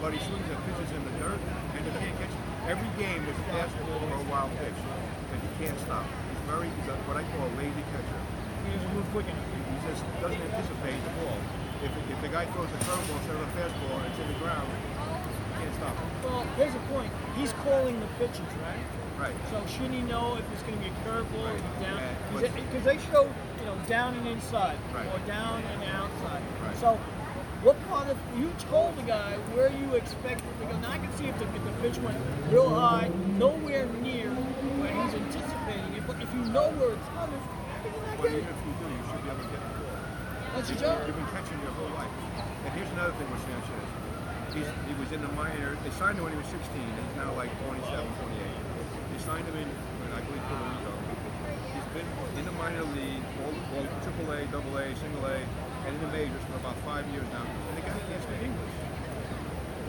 [0.00, 1.38] but he swings at pitches in the dirt,
[1.74, 2.51] and he can't catch.
[2.68, 4.78] Every game is a fastball or a wild pitch,
[5.32, 6.06] and he can't stop.
[6.06, 8.20] He's very, he's a, what I call a lazy catcher.
[8.62, 9.50] He doesn't move quick enough.
[9.50, 11.38] He just doesn't anticipate the ball.
[11.82, 14.38] If, if the guy throws a curveball instead of a fastball and it's in the
[14.38, 16.08] ground, you can't stop him.
[16.22, 17.10] Well, here's the point.
[17.34, 18.86] He's calling the pitches, right?
[19.18, 19.34] Right.
[19.50, 21.82] So shouldn't he know if it's going to be a curveball or Right.
[21.82, 21.98] down?
[22.38, 25.06] Because they show, you know, down and inside Right.
[25.10, 26.42] or down and outside.
[26.62, 26.76] Right.
[26.78, 26.94] So
[27.62, 30.74] what part of you told the guy where you expected to go?
[30.82, 32.18] Now I can see if the, if the pitch went
[32.50, 33.06] real high,
[33.38, 34.30] nowhere near
[34.82, 36.02] where he's anticipating it.
[36.06, 38.60] But if you know where it's coming, how can you not But get even if
[38.66, 39.94] you do, you should be able to get the ball.
[40.58, 40.94] That's your job.
[40.98, 42.12] been- You've been catching your whole life.
[42.66, 43.88] And here's another thing with Sanchez.
[44.58, 45.78] He's, he was in the minor.
[45.86, 46.60] They signed him when he was 16.
[46.66, 48.02] He's now like 27, 28.
[48.02, 49.68] They signed him in,
[50.02, 50.92] when I believe, Puerto Rico.
[51.72, 55.40] He's been in the minor league, all, all AAA, double A, single A,
[55.86, 57.42] and in the majors for about five years now.
[57.42, 58.74] And the guy can't speak English.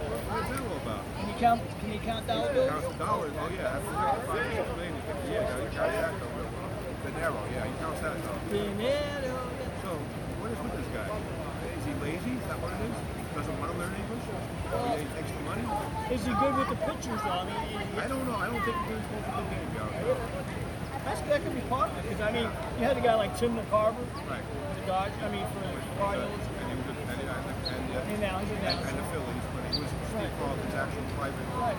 [0.03, 1.03] What is that all about?
[1.19, 1.61] Can you count?
[1.79, 2.69] Can you count dollar bills?
[2.69, 3.33] Counts the dollars.
[3.37, 4.95] Oh yeah, that's five, six million.
[5.29, 6.33] Yeah, got got that though.
[7.03, 7.39] Dinero.
[7.53, 8.39] Yeah, he counts that though.
[8.49, 9.37] Dinero.
[9.85, 9.89] So,
[10.41, 11.07] what is with this guy?
[11.07, 12.33] Is he lazy?
[12.35, 12.97] Is that what it is?
[13.33, 14.25] Doesn't want to learn English?
[14.73, 15.65] Or he the money?
[16.13, 17.41] Is he good with the pitchers though?
[17.41, 18.37] I mean, I don't know.
[18.37, 19.89] I don't think he's supposed to good game, Joe.
[21.05, 22.09] That's, that could be part of it.
[22.09, 24.43] Because I mean, you had a guy like Tim McCarver, Right.
[24.86, 25.17] Dodgers.
[25.23, 26.41] I mean, for the Cardinals.
[26.59, 28.89] And he was and, and, and, and, And now he's in and, now.
[28.89, 31.77] and the Phillies, but he was Steve Carlton's actual private Right.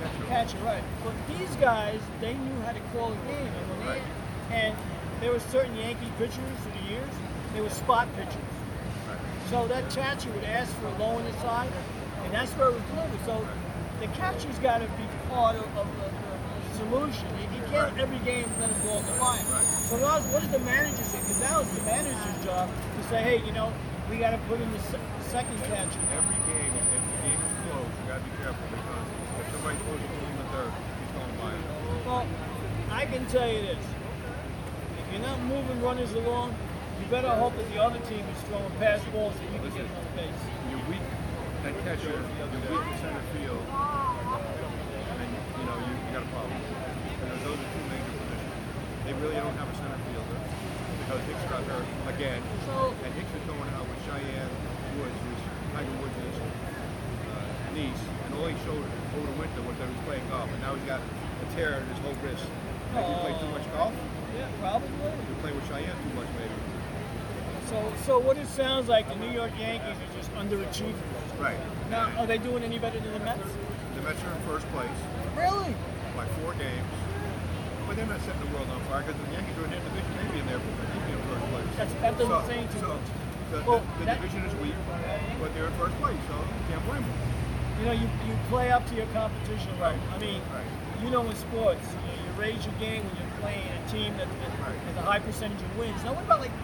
[0.00, 0.24] catcher.
[0.28, 0.84] Catcher, right.
[1.02, 3.48] But these guys, they knew how to call a game.
[3.50, 4.02] And, when they,
[4.54, 4.76] and
[5.20, 7.10] there were certain Yankee pitchers through the years,
[7.54, 8.34] they were spot pitchers.
[9.08, 9.18] Right.
[9.50, 11.70] So that catcher would ask for a low on the side,
[12.24, 13.24] and that's where it was delivered.
[13.26, 13.46] So
[14.00, 16.08] the catcher's got to be part of, of the
[16.84, 17.26] solution.
[17.40, 19.44] You, can't every game let him go on the line.
[19.50, 19.64] Right.
[19.88, 21.18] So now, what does the manager say?
[21.18, 23.72] Because now it's the manager's job to say, hey, you know,
[24.10, 26.02] we got to put in the se- second catcher.
[26.12, 29.06] Every game, if the game is close, you got to be careful because
[29.40, 31.64] if somebody throws a ball in the dirt, he's going by it.
[32.04, 32.26] Well,
[32.92, 33.84] I can tell you this.
[35.00, 36.54] If you're not moving runners along,
[37.00, 39.88] you better hope that the other team is throwing pass balls that you can get
[39.88, 40.42] on base.
[40.70, 41.02] You're weak,
[41.64, 43.64] that catcher, you're weak in center field,
[45.10, 45.94] and you know, you,
[46.50, 47.16] you got a problem.
[47.20, 48.54] Because those are two major positions.
[49.04, 50.38] They really don't have a center fielder
[51.04, 52.40] because Hicks got hurt again.
[52.66, 54.52] So- and Hicks is going out with Cheyenne
[55.00, 55.42] Woods, who's
[55.76, 60.04] Tiger Woods' uh, niece, and all he showed over the winter was that he was
[60.08, 62.46] playing golf, and now he's got a tear in his whole wrist.
[62.94, 63.92] Like he play too much golf.
[64.38, 64.88] Yeah, probably.
[64.88, 66.56] You play with Cheyenne too much, maybe.
[67.70, 70.94] So, so what it sounds like, the New York Yankees are just underachieving.
[71.40, 71.56] Right.
[71.90, 73.40] Now, are they doing any better than the Mets?
[73.96, 74.88] The Mets are in first place.
[75.36, 75.74] Really?
[76.24, 76.88] By four games.
[77.86, 80.08] But they're not setting the world on fire because the Yankees are in their division.
[80.16, 81.68] They'd be in there, they'd be in first place.
[81.76, 83.08] That's, that doesn't so, say too so much.
[83.52, 84.76] The, Well, the, the that- division is weak,
[85.40, 87.16] but they're in first place, so you can't blame them.
[87.80, 89.98] You know, you, you play up to your competition Right.
[90.14, 90.64] I mean, Right.
[91.04, 94.16] you know in sports, you, know, you raise your game when you're playing a team
[94.16, 94.78] that, that Right.
[94.88, 95.98] has a high percentage of wins.
[96.06, 96.54] Now, what about like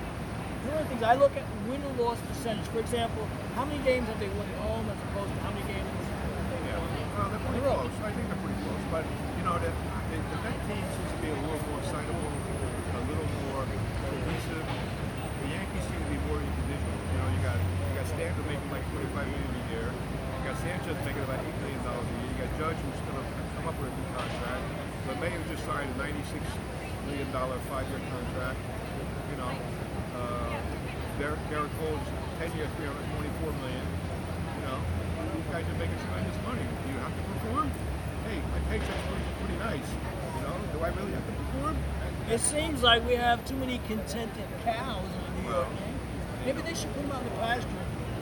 [0.65, 2.65] one of the things I look at win or loss percentage?
[2.73, 5.67] For example, how many games have they won at home as opposed to how many
[5.69, 6.79] games they Yeah.
[6.81, 6.89] won?
[7.29, 7.91] They're pretty On the road.
[7.91, 8.07] close.
[8.07, 8.83] I think they're pretty close.
[8.95, 9.05] But,
[9.51, 13.31] know, the, the, the Met team seems to be a little more excitable, a little
[13.51, 14.63] more cohesive.
[14.63, 16.95] The Yankees seem to be more individual.
[17.11, 19.91] You know, you got you got Stanton making like 25 million a year.
[19.91, 22.31] You got Sanchez making about $8 million a year.
[22.31, 23.27] You got Judge who's going to
[23.59, 24.63] come up with a new contract.
[25.11, 26.15] LeMahieu just signed a $96
[27.11, 28.61] million five-year contract.
[29.35, 29.53] You know,
[30.15, 30.55] uh,
[31.19, 32.07] Derek, Derek Cole's
[32.39, 33.83] 10 years, 324 million.
[33.83, 34.79] You know,
[35.35, 36.63] these guys are making tremendous money.
[36.87, 37.67] You have to perform?
[38.31, 39.20] Hey, my paycheck's
[39.71, 39.85] pretty.
[40.37, 41.77] You know, do I really have to perform?
[42.31, 45.79] It seems like we have too many contented cows in New York Well,
[46.45, 47.69] Maybe they should put them on the pasture.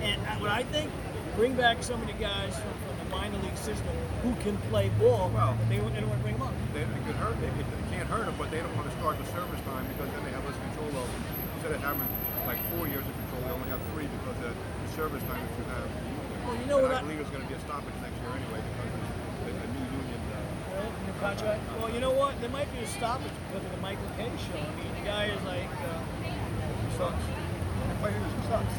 [0.03, 0.91] And what I think,
[1.37, 4.89] bring back some of the guys from, from the minor league system who can play
[4.99, 5.31] ball.
[5.35, 6.55] Well- they, they don't want to bring them up.
[6.75, 7.37] They, they could hurt.
[7.41, 10.09] They, they can't hurt them, but they don't want to start the service time because
[10.11, 11.25] then they have less control over them.
[11.61, 12.09] instead of having
[12.47, 15.55] like four years of control, they only have three because of the service time that
[15.59, 15.89] you have.
[16.49, 18.19] Well, you know and what I I- believe it's going to be a stoppage next
[18.19, 19.03] year anyway because of
[19.47, 20.21] the, the new union.
[20.79, 21.59] Well, new contract.
[21.75, 22.39] Well, you know what?
[22.39, 24.63] There might be a stoppage because of the Michael Kay show.
[24.63, 25.99] I mean, the guy is like, uh,
[26.95, 27.19] sucks.
[27.19, 28.75] The players sucks.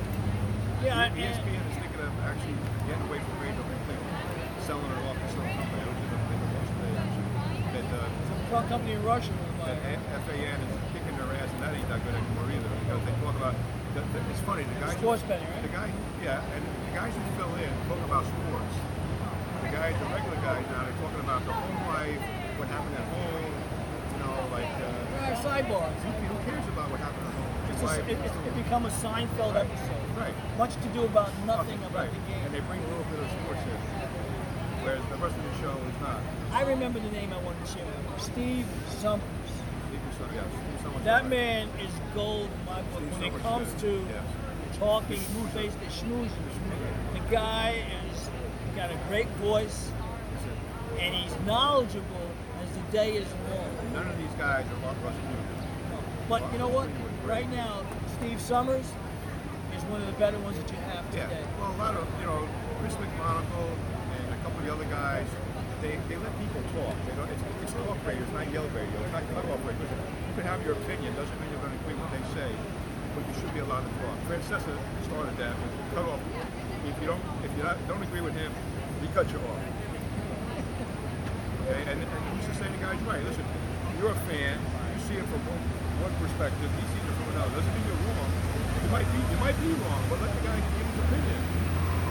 [0.79, 2.55] yeah, and, ESPN is thinking of actually
[2.87, 3.99] getting away from radio and think
[4.63, 5.81] selling it off to some company.
[5.83, 7.29] I was in the, in the Russian day actually.
[7.67, 8.07] That, uh,
[8.47, 12.15] some company in Russia like, FAN is kicking their ass, and that ain't that good
[12.15, 12.71] anymore either.
[12.87, 13.55] Because they talk about,
[13.91, 15.67] the, the, it's funny, the guys, Sports betting, right?
[15.67, 15.91] the guy,
[16.23, 18.48] yeah, and the guys who fill in talk about sports.
[19.69, 22.21] The guys, the regular guys now, they're talking about the home life,
[22.57, 23.53] what happened at home,
[24.09, 25.93] you know, like, uh, "Ah, sidebars.
[26.01, 27.53] who, who cares about what happened at home?
[27.69, 30.03] It's, a, it, it's it become a Seinfeld episode.
[30.17, 30.33] Right.
[30.57, 32.11] Much to do about nothing about right.
[32.11, 32.41] the game.
[32.43, 33.77] And they bring a little bit of sports in.
[34.83, 36.19] Whereas the rest of the show is not.
[36.51, 37.85] I remember the name I wanted to share.
[37.85, 38.25] with you.
[38.25, 38.67] Steve
[38.99, 39.21] Somers.
[40.33, 44.05] Yes, even someone- That man is gold in my book Steve when it comes to
[44.09, 44.77] yes.
[44.77, 45.21] talking,
[45.53, 46.43] face the schmoozer.
[47.13, 47.85] The guy
[48.79, 49.91] got a great voice
[51.03, 52.31] and he's knowledgeable
[52.63, 53.67] as the day is long.
[53.91, 55.99] None of these guys are Mark Russell Jr.
[56.31, 56.87] But you know what?
[57.27, 57.83] Right now,
[58.15, 58.87] Steve Somers
[59.75, 61.27] is one of the better ones that you have today.
[61.27, 62.47] Yeah, well, a lot of, you know,
[62.79, 63.67] Chris McMonigle
[64.15, 65.27] and a couple of the other guys,
[65.83, 66.95] they, they let people talk.
[67.03, 69.91] They don't, it's, it's talk radio, it's not yell radio, it's not cut-off radio.
[69.91, 72.47] You can have your opinion, doesn't mean you're going to agree with what they say,
[73.11, 74.15] but you should be allowed to talk.
[74.31, 74.71] Francesa
[75.11, 76.23] started that with cut off.
[76.87, 78.51] If you don't, if you don't agree with him,
[79.01, 79.61] he cuts you off.
[81.67, 83.45] Okay, and, and he used to say to guys, right, listen,
[83.99, 85.61] you're a fan, you see it from one,
[86.09, 87.51] one perspective, he sees it from another.
[87.61, 88.31] Doesn't mean you're wrong.
[88.81, 91.39] You might be, you might be wrong, but let the guy give his opinion.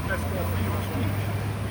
[0.06, 1.18] That's called freedom of speech.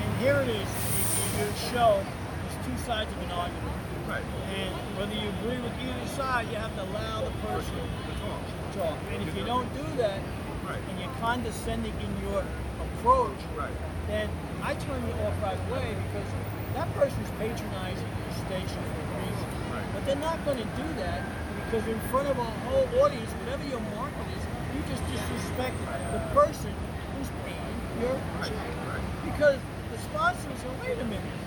[0.04, 0.68] And here it is.
[0.68, 3.78] You, you, show there's two sides of an argument.
[4.10, 4.26] Right.
[4.58, 8.40] And whether you agree with either side, you have to allow the person The talk.
[8.42, 8.98] to talk.
[9.14, 10.20] And if you don't do that,
[10.66, 10.76] Right.
[10.90, 12.44] and you're condescending in your
[12.80, 13.72] approach, Right.
[14.06, 14.28] then
[14.62, 16.28] I turn you off right away because
[16.74, 19.48] that person's patronizing your station for a reason.
[19.72, 19.88] Right.
[19.94, 21.22] But they're not going to do that
[21.64, 24.42] because in front of a whole audience, whatever your market is,
[24.74, 25.76] you just disrespect
[26.12, 26.72] the person
[27.14, 28.16] who's paying your
[28.46, 28.56] check.
[28.86, 29.04] Right.
[29.24, 29.58] Because
[29.92, 31.38] the sponsor said, wait a minute,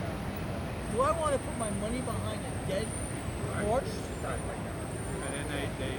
[0.93, 2.87] do I want to put my money behind a dead
[3.63, 3.93] horse?
[4.23, 4.35] Right.
[4.35, 5.93] And then they, they,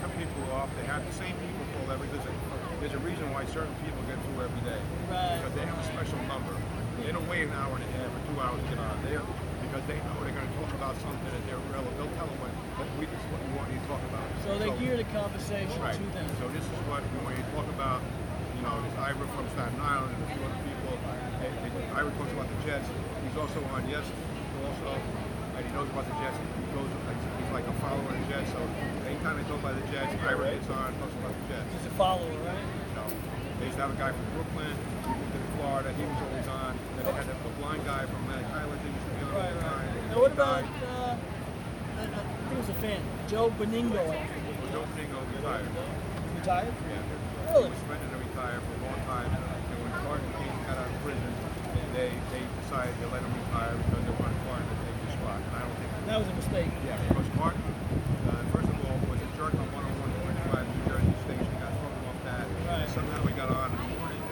[0.00, 0.70] cut people off.
[0.76, 2.32] They have the same people call every visit.
[2.80, 4.80] There's a reason why certain people get through every day.
[5.08, 5.40] Right.
[5.40, 6.52] Because they have a special number.
[7.04, 9.24] They don't wait an hour and a half or two hours to get on there
[9.64, 11.92] because they know they're going to talk about something that they're relevant.
[11.96, 14.24] They'll tell them what, what we, is what we want you to talk about.
[14.44, 15.96] So they gear the conversation Right.
[15.96, 16.28] to them.
[16.40, 18.00] So this is what we want you to talk about.
[18.56, 20.92] You know, this Ira from Staten Island and a few other people.
[21.44, 22.88] And, and Ira talks about the Jets.
[23.24, 24.04] He's also on Yes,
[24.64, 26.36] also, and he knows about the Jets.
[26.40, 28.48] He goes, he's like a follower of the Jets.
[28.56, 28.60] So
[29.26, 31.66] anytime they talk about the Jets, Ira gets on talks about the Jets.
[31.74, 32.66] He's a follower, right?
[32.94, 33.02] So
[33.58, 34.70] they used to have a guy from Brooklyn.
[34.70, 35.90] He moved to Florida.
[35.98, 36.72] He was always on.
[36.96, 38.78] Then they had a, a blind guy from Atlantic Island.
[38.86, 39.82] He used to be on all Right, the time.
[39.82, 40.10] right.
[40.14, 41.14] Now what about, uh,
[41.98, 45.66] I, I think it was a fan, Joe Benigno, Well, Joe Pingo retired.
[46.38, 46.74] Retired?
[46.86, 47.50] Yeah.
[47.50, 47.66] Really?
[47.66, 50.86] He was threatening to retire for a long time, and when Martin King got out
[50.86, 51.32] of prison,
[51.96, 55.38] they they decided to let him retire because they wanted Martin to take his spot.
[55.40, 55.90] And I don't think.
[56.10, 56.70] That was a mistake.
[56.84, 57.62] Yeah, because Martin,
[58.28, 62.18] uh, first of all, was a jerk on 101.5 New Jersey station, got thrown off
[62.28, 62.44] that.
[62.68, 62.86] Right.
[62.92, 64.22] Somehow he got on in the morning,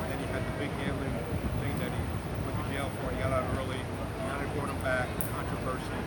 [0.00, 1.14] and then he had the big gambling
[1.62, 2.00] thing that he
[2.42, 3.06] went to jail for.
[3.14, 3.78] He got out early.
[4.26, 5.06] Now they brought him back.
[5.36, 6.00] Controversy.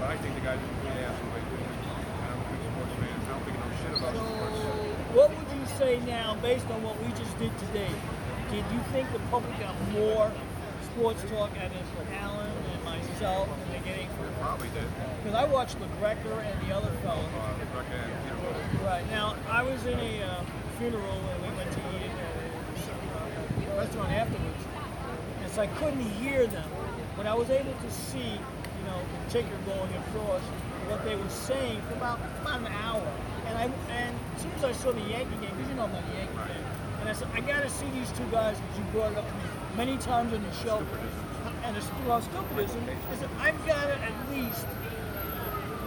[0.00, 1.68] But I think the guy's a complete ass what he's doing.
[1.68, 3.12] And I'm a big sports fan.
[3.18, 4.58] I don't think he knows shit about So, sports.
[5.12, 7.90] what would you say now, based on what we just did today?
[8.48, 10.32] Did you think the public got more
[10.98, 14.34] sports talk out of Alan and myself than they're getting from?
[14.40, 14.82] Probably did.
[15.22, 17.22] Because I watched LeGrecker and the other fellow.
[17.22, 20.42] Uh, Rebecca and Peter Right now, I was in a uh,
[20.76, 24.64] funeral and we went to eat at a restaurant afterwards,
[25.44, 26.68] and so I couldn't hear them,
[27.16, 30.42] but I was able to see, you know, the ticker going across
[30.90, 33.06] what they were saying for about about an hour.
[33.46, 35.92] And I and as soon as I saw the Yankee game, because you know I'm
[35.92, 36.64] not a Yankee fan,
[37.00, 39.28] and I said I got to see these two guys because you brought it up
[39.28, 40.82] to me many times on the show.
[41.64, 42.82] And it's well, stupidism.
[43.12, 44.66] I said I've got to at least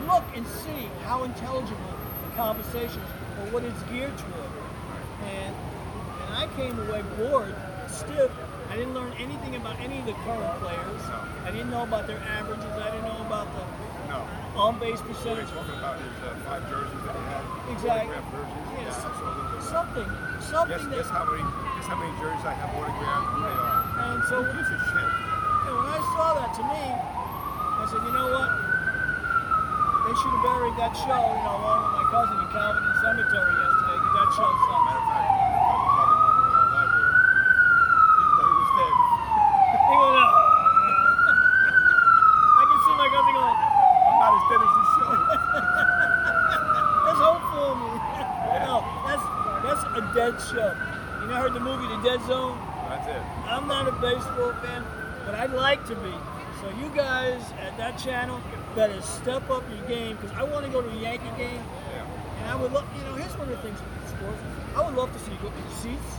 [0.08, 1.94] look and see how intelligible
[2.26, 3.06] the conversations
[3.40, 4.52] or what it's geared toward.
[5.28, 5.54] And
[6.24, 7.54] and I came away bored,
[7.88, 8.32] stiff.
[8.72, 11.02] I didn't learn anything about any of the current players.
[11.44, 12.72] I didn't know about their averages.
[12.80, 13.64] I didn't know about the
[14.08, 14.24] No.
[14.56, 15.50] on-base We're percentage.
[15.52, 17.44] talking about his uh, five jerseys that he had.
[17.76, 18.16] Exactly.
[18.16, 18.48] Jerseys.
[18.72, 19.64] Yeah, Yeah, some- I saw a little bit.
[19.76, 20.96] something, something Guess, that.
[21.04, 21.44] guess how many?
[21.44, 23.28] Guess how many jerseys I have autographed?
[23.36, 23.81] Who they are?
[23.92, 25.12] And so Who gives a shit?
[25.68, 28.50] And when I saw that, to me, I said, you know what?
[28.52, 32.84] They they should have buried that show, you know, along with my cousin in Calvary
[33.00, 34.84] Cemetery yesterday, because That show sucked.
[34.84, 37.16] Matter of fact, my cousin probably went to the library.
[38.12, 38.96] He thought he was dead.
[39.72, 40.34] He goes, "Oh."
[42.52, 45.10] I can see my cousin going, I'm not as dead as this show.
[47.08, 47.92] That's hope for me.
[48.68, 48.76] no,
[49.08, 49.26] that's
[49.64, 50.70] that's a dead show.
[51.22, 52.58] You know, heard the movie The Dead Zone?
[52.90, 53.22] That's it.
[53.48, 54.84] I'm not a baseball fan,
[55.26, 56.12] but I'd like to be.
[56.60, 58.40] So you guys at that channel
[58.76, 61.62] better step up your game because I want to go to a Yankee game,
[61.94, 62.06] Yeah.
[62.42, 62.86] and I would love.
[62.98, 64.42] You know, here's one of the things with sports.
[64.76, 66.12] I would love to see you go in seats,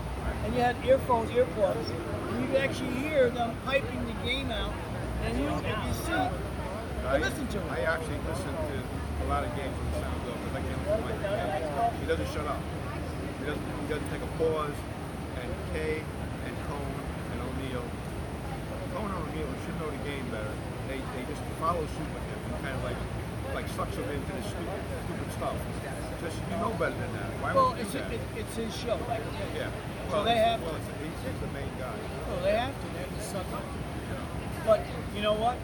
[0.44, 1.86] and you had earphones, earplugs,
[2.30, 4.72] and you could actually hear them piping the game out,
[5.24, 6.30] and you in your seat.
[7.02, 7.66] I, listen to him.
[7.70, 10.80] I actually listen to a lot of games when the sound goes because I can't
[10.86, 11.98] listen to my game.
[11.98, 12.62] He doesn't shut up.
[13.42, 14.78] He doesn't, he doesn't take a pause.
[15.42, 15.98] And Kay
[16.46, 16.94] and Cone
[17.34, 17.82] and O'Neill,
[18.94, 20.54] Cone and O'Neill should know the game better.
[20.86, 22.98] They, they just follow suit with him and kind of like
[23.88, 25.56] him stupid, stupid stuff.
[26.22, 27.30] Just you know better than that.
[27.42, 28.12] Why Well, would you it's do that?
[28.12, 28.94] it, it's his show.
[29.08, 29.20] Like,
[29.56, 29.70] yeah.
[30.08, 31.90] So Well, they have- Well, it's, he's, he's the main guy.
[32.30, 32.86] Well, they have to.
[32.94, 33.64] They have to suck up.
[34.66, 34.80] But
[35.16, 35.56] you know what?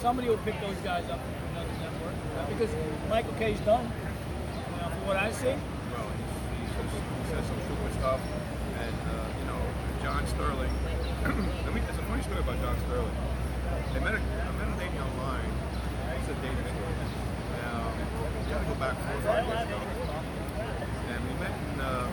[0.00, 2.16] Somebody will pick those guys up from another network
[2.54, 2.70] because
[3.10, 3.84] Michael Kay's done.
[3.84, 5.52] You know, from what I see.
[5.92, 6.32] Well, he's,
[6.64, 8.20] he's just, he says some stupid stuff,
[8.78, 9.60] and uh, you know,
[10.06, 10.70] John Sterling.
[11.66, 13.16] I mean, it's a funny story about John Sterling.
[13.92, 15.50] I met a, I met a lady online.
[16.28, 16.52] A.
[17.64, 19.80] Now, you got to go back four or five years ago,
[21.08, 22.04] and we met in uh,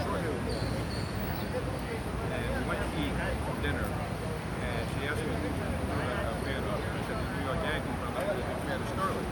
[0.00, 0.46] Short Hills,
[2.32, 3.12] and we went to eat
[3.44, 3.84] for dinner.
[3.84, 6.80] And she asked me if I'm a fan of.
[6.80, 9.28] I said the New York Yankees, but I'm not a big fan of Sterling.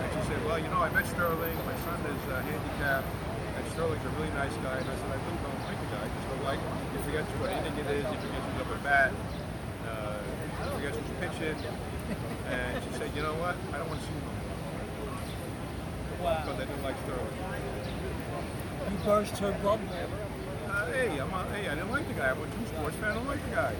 [0.00, 1.54] And she said, well, you know, I met Sterling.
[1.70, 3.06] My son is uh, handicapped.
[3.54, 4.80] And Sterling's a really nice guy.
[4.80, 6.02] And I said, I really don't like the guy.
[6.02, 6.72] I just don't like him.
[6.90, 8.02] He forgets what inning it is.
[8.10, 9.12] He forgets who's up at bat.
[9.86, 10.18] Uh,
[10.64, 11.58] he forgets who's pitching.
[12.48, 13.54] And she said, you know what?
[13.70, 15.20] I don't want to see him no more.
[16.60, 17.26] I didn't like Sterling.
[18.90, 19.80] You burst her bubble.
[20.68, 22.30] Uh, hey, I'm a, hey, I didn't like the guy.
[22.30, 23.10] I'm a true sports fan.
[23.10, 23.74] I don't like the guy.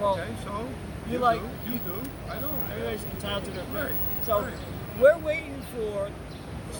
[0.00, 0.68] Well, okay, so
[1.06, 2.02] you you, like- do, you do.
[2.30, 2.56] I don't.
[2.70, 3.84] everybody's entitled to their Right.
[3.86, 3.98] opinion.
[4.24, 4.54] So right.
[5.00, 6.08] we're waiting for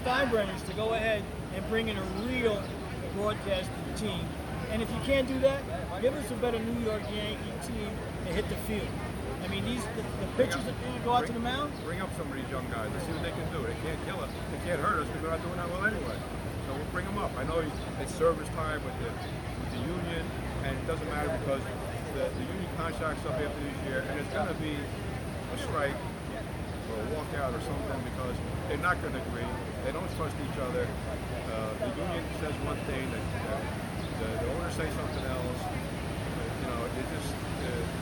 [0.04, 1.22] Steinbrenners to go ahead
[1.56, 2.62] and bring in a real
[3.16, 4.24] broadcasting team.
[4.70, 5.60] And if you can't do that,
[6.00, 7.90] give us a better New York Yankee team
[8.24, 8.86] to hit the field.
[9.50, 11.74] Mean, these the, the pitchers that going to go out to the mound.
[11.82, 12.86] Bring up some of these young guys.
[12.94, 13.66] Let's see what they can do.
[13.66, 14.30] They can't kill us.
[14.54, 16.14] They can't hurt us because we're not doing that well anyway.
[16.70, 17.34] So we'll bring them up.
[17.34, 20.22] I know it's service time with the, with the union,
[20.62, 21.58] and it doesn't matter because
[22.14, 25.98] the, the union contract's up after this year, and it's going to be a strike
[25.98, 28.38] or a walkout or something because
[28.70, 29.50] they're not going to agree.
[29.82, 30.86] They don't trust each other.
[30.86, 35.60] Uh, the union says one thing, the, the, the owners say something else.
[36.62, 37.34] You know, it just.
[37.66, 38.00] Uh,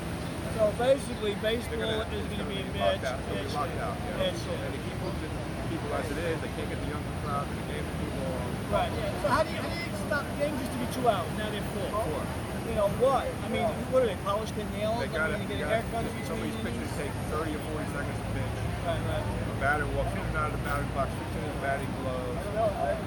[0.59, 3.22] So basically, baseball gonna, is going to be in locked bad out.
[3.30, 3.86] They'll be bad locked shape.
[3.86, 3.94] out.
[3.94, 4.26] Yeah.
[4.26, 4.59] Bad shape.
[4.59, 5.32] And they keep losing
[5.70, 6.36] people as it is.
[6.42, 8.42] They can't get the younger crowd to the game to too long.
[8.74, 8.90] Right.
[8.90, 9.22] Yeah.
[9.22, 11.30] So how do you, how do you stop games used to be two hours?
[11.38, 12.02] Now they're four.
[12.11, 12.22] Four.
[12.66, 13.30] You know what?
[13.30, 14.98] I mean, what are they polish their nails?
[14.98, 15.38] They got I it.
[15.38, 16.02] mean, they get a haircut.
[16.04, 18.59] in Some of these pitchers take 30 or 40 seconds to pitch.
[18.82, 18.98] Right.
[18.98, 19.24] Right.
[19.24, 22.42] A batter walks in and out of the batting box, fixes his batting gloves.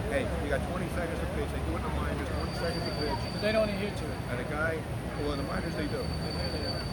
[0.08, 1.52] Hey, you got 20 seconds to pitch.
[1.52, 3.20] They do it in the minors, 20 seconds to pitch.
[3.36, 4.18] But they don't adhere to it.
[4.32, 4.80] And a guy,
[5.20, 6.00] well, in the minors they do,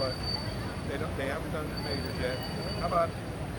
[0.02, 0.12] but
[0.98, 1.16] they don't.
[1.16, 2.38] They haven't done the majors yet.
[2.82, 3.10] How about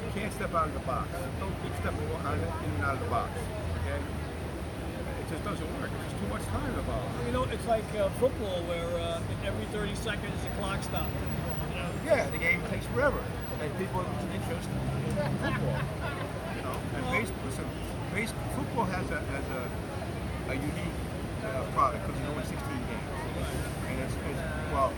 [0.03, 1.07] you can't step out of the box?
[1.39, 3.31] Don't keep stepping out of, in and out of the box.
[3.79, 3.95] Okay?
[3.95, 5.87] It just doesn't work.
[5.87, 7.07] It's just too much time involved.
[7.25, 11.07] You know, it's like uh, football where uh, every 30 seconds the clock stops.
[11.71, 11.89] You know?
[12.05, 13.23] Yeah, the game takes forever,
[13.61, 15.79] and people lose an interest in football.
[16.59, 17.39] You know, and baseball.
[17.47, 17.67] Listen,
[18.11, 19.63] base, football has a has a,
[20.51, 20.97] a unique
[21.45, 23.07] uh, product because there's only 16 games,
[23.87, 24.43] and it's, it's
[24.75, 24.91] well.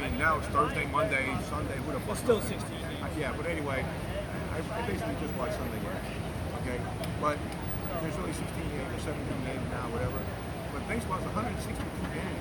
[0.00, 1.76] I mean, now it's Thursday, Monday, Sunday.
[1.84, 2.16] Who the fuck?
[2.16, 2.56] It's still 16.
[2.56, 6.08] Uh, Yeah, but anyway, I, I basically just watch Sunday games.
[6.64, 6.80] Okay,
[7.20, 7.36] but
[8.00, 10.16] there's only 16 games or 17 games now, whatever.
[10.72, 11.84] But baseball has 162
[12.16, 12.40] games.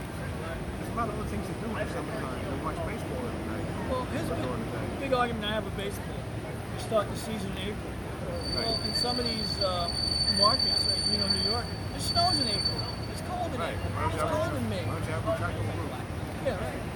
[0.79, 2.39] There's a lot of other things to do in the summertime.
[2.47, 3.67] We watch baseball every night.
[3.91, 6.15] Well, here's a the big, big argument I have with baseball.
[6.15, 7.91] You start the season in April.
[8.55, 9.91] Well, in some of these uh,
[10.39, 12.79] markets, like you know, New York, it snows in April.
[13.11, 13.75] It's cold in Right.
[13.75, 14.15] April.
[14.15, 14.83] It's cold in May.
[14.87, 15.91] Why don't you have a retractable roof?
[16.47, 16.88] Yeah, right.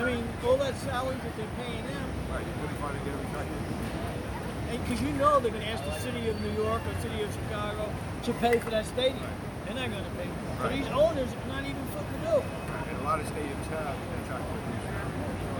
[0.00, 2.40] I mean, all that salaries that they're paying them, Right.
[2.40, 3.28] You find to get roof?
[4.80, 7.28] because you know they're going to ask the city of New York or city of
[7.34, 7.84] Chicago
[8.24, 9.28] to pay for that stadium.
[9.66, 10.24] They're not going to pay.
[10.30, 10.72] So Right.
[10.78, 14.86] these owners are not even fucking do, And a lot of stadiums have roofs.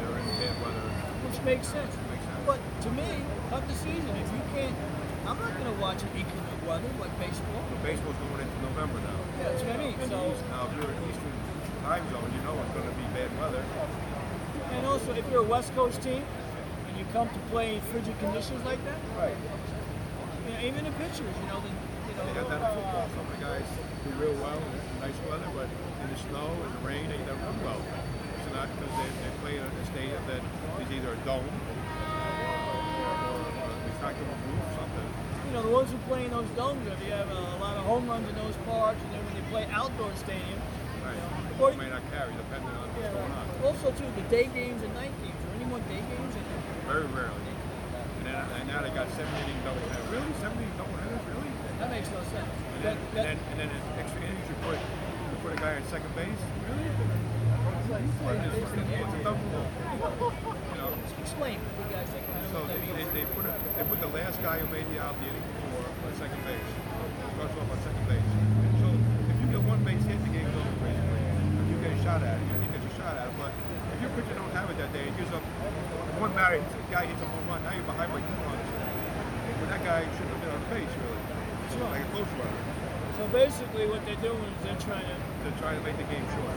[0.00, 0.84] They're in bad weather.
[1.26, 1.92] which makes sense.
[2.08, 2.42] Makes sense.
[2.48, 3.08] But to me,
[3.52, 4.08] cut the season.
[4.24, 4.76] If you can't,
[5.28, 7.60] I'm not going to watch an inclement weather like baseball.
[7.84, 9.18] Baseball's going into November now.
[9.36, 9.94] Yeah, that's what I mean.
[10.00, 11.34] In the So, now, if you're in Eastern
[11.84, 13.62] time zone, you know it's going to be bad weather.
[14.72, 16.22] And also, if you're a West Coast team
[16.88, 18.98] and you come to play in frigid conditions like that.
[19.18, 19.36] Right.
[20.46, 23.08] You know, even the pitchers, you know, the, you know, They got that in football.
[23.14, 23.66] Some of the guys
[24.04, 25.68] do real well in nice weather, but
[26.02, 27.82] in the snow and the rain, they don't do well.
[27.82, 30.42] It's not because they, they play in a stadium that
[30.82, 31.74] is either a dome or
[33.70, 35.08] a retractable roof or something.
[35.46, 38.08] you know, the ones who play in those domes, they have a, lot of home
[38.08, 40.79] runs in those parks, and then when they play outdoor stadiums.
[41.60, 43.44] Or- It may not carry depending on what's going on.
[43.68, 45.36] also too the day games and night games.
[45.44, 46.32] Are any more day games?
[46.32, 46.88] In there?
[46.88, 47.36] Very rarely.
[48.20, 50.08] And, then, and now they got seven inning double headers.
[50.08, 50.32] Really?
[50.40, 51.20] Seven inning double headers?
[51.28, 51.52] Really?
[51.78, 52.48] That makes no sense.
[52.48, 55.60] And then, that, and then, and then in extra innings, you put, you put a
[55.60, 56.40] guy at second base?
[56.64, 56.88] Really?
[56.88, 58.08] You
[61.20, 62.24] explain what guys think.
[62.54, 65.12] So they, they, they put a, they put the last guy who made the out
[65.18, 66.70] the inning before on second base.
[67.36, 68.30] Starts off on second base.
[68.80, 68.86] So
[69.28, 71.22] if you get one base hit, the game's over basically.
[71.60, 73.34] If you get a shot at it, you get your shot at it.
[73.38, 73.54] But
[73.94, 75.42] if your pitcher don't have it that day, it gives up
[76.18, 78.66] one batter, the guy hits a home run, now you're behind by two runs.
[79.62, 81.22] But that guy shouldn't have been on base really.
[81.70, 82.62] So like a close runner
[83.14, 86.26] So basically, what they're doing is they're trying to, to try to make the game
[86.34, 86.50] short.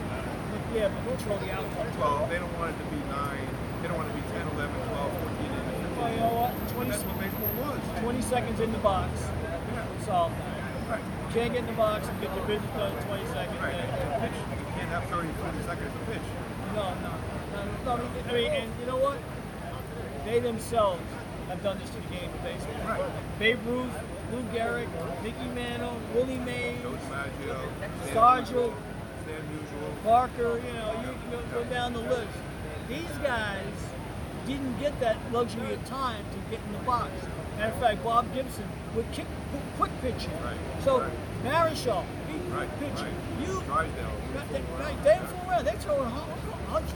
[0.74, 1.86] yeah, but control the outcome.
[2.01, 3.45] Well, they don't want it to be nine,
[3.86, 6.01] they don't want it to be 10, 11, 12, 14 innings.
[6.01, 6.51] Well, you know what?
[6.74, 7.78] 20, That's what baseball was.
[8.01, 9.14] 20 seconds in the box.
[9.22, 9.86] Yeah.
[10.10, 10.34] Solve.
[10.89, 10.97] Right.
[10.97, 13.62] You can't get in the box and get your business done in 20 seconds.
[13.62, 14.34] Right.
[14.94, 15.10] Then- Pitch.
[15.10, 16.28] You can't have 30, 40 seconds to pitch.
[16.76, 17.14] No, no,
[17.86, 18.04] no, no.
[18.30, 19.18] I mean, and you know what?
[20.26, 21.02] They themselves
[21.50, 22.88] have done this to the game of baseball.
[22.88, 23.39] Right.
[23.39, 23.91] Babe Ruth,
[24.32, 24.88] Lou Gehrig,
[25.22, 26.98] Mickey Mantle, Willie Mays, Joe
[28.14, 28.74] Sargent,
[30.04, 30.62] Parker.
[30.66, 32.28] You know, you can go, go down the list.
[32.88, 33.66] These guys
[34.48, 37.12] didn't get that luxury of time to get in the box.
[37.58, 38.66] Matter of fact, Bob Gibson
[38.96, 39.26] would kick
[39.78, 40.32] quick, pitching.
[40.44, 41.12] Right, So right.
[41.44, 43.06] Marichal, he Right, quick pitching.
[43.06, 43.48] right.
[43.48, 44.12] You Drysdale.
[44.34, 46.10] They're throwing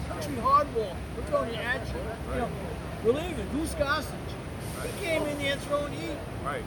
[0.08, 0.96] country hardball.
[1.16, 2.40] They're throwing it at you.
[2.40, 2.50] Know,
[3.04, 4.14] believe it, Goose Gossage.
[4.84, 6.18] He came in there throwing heat.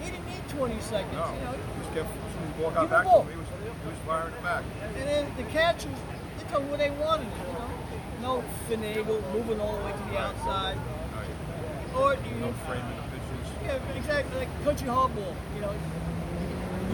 [0.03, 1.13] He didn't need 20 seconds.
[1.13, 2.09] You know, just kept
[2.57, 3.05] he out back.
[3.07, 4.65] He was, he firing it back.
[4.97, 5.91] and then the catchers,
[6.39, 7.27] they told what they wanted.
[7.27, 10.77] You know, no finagle, moving all the way to the outside,
[11.97, 13.49] or you No framing the pitches.
[13.65, 15.35] yeah, exactly like country hardball.
[15.55, 15.75] You know,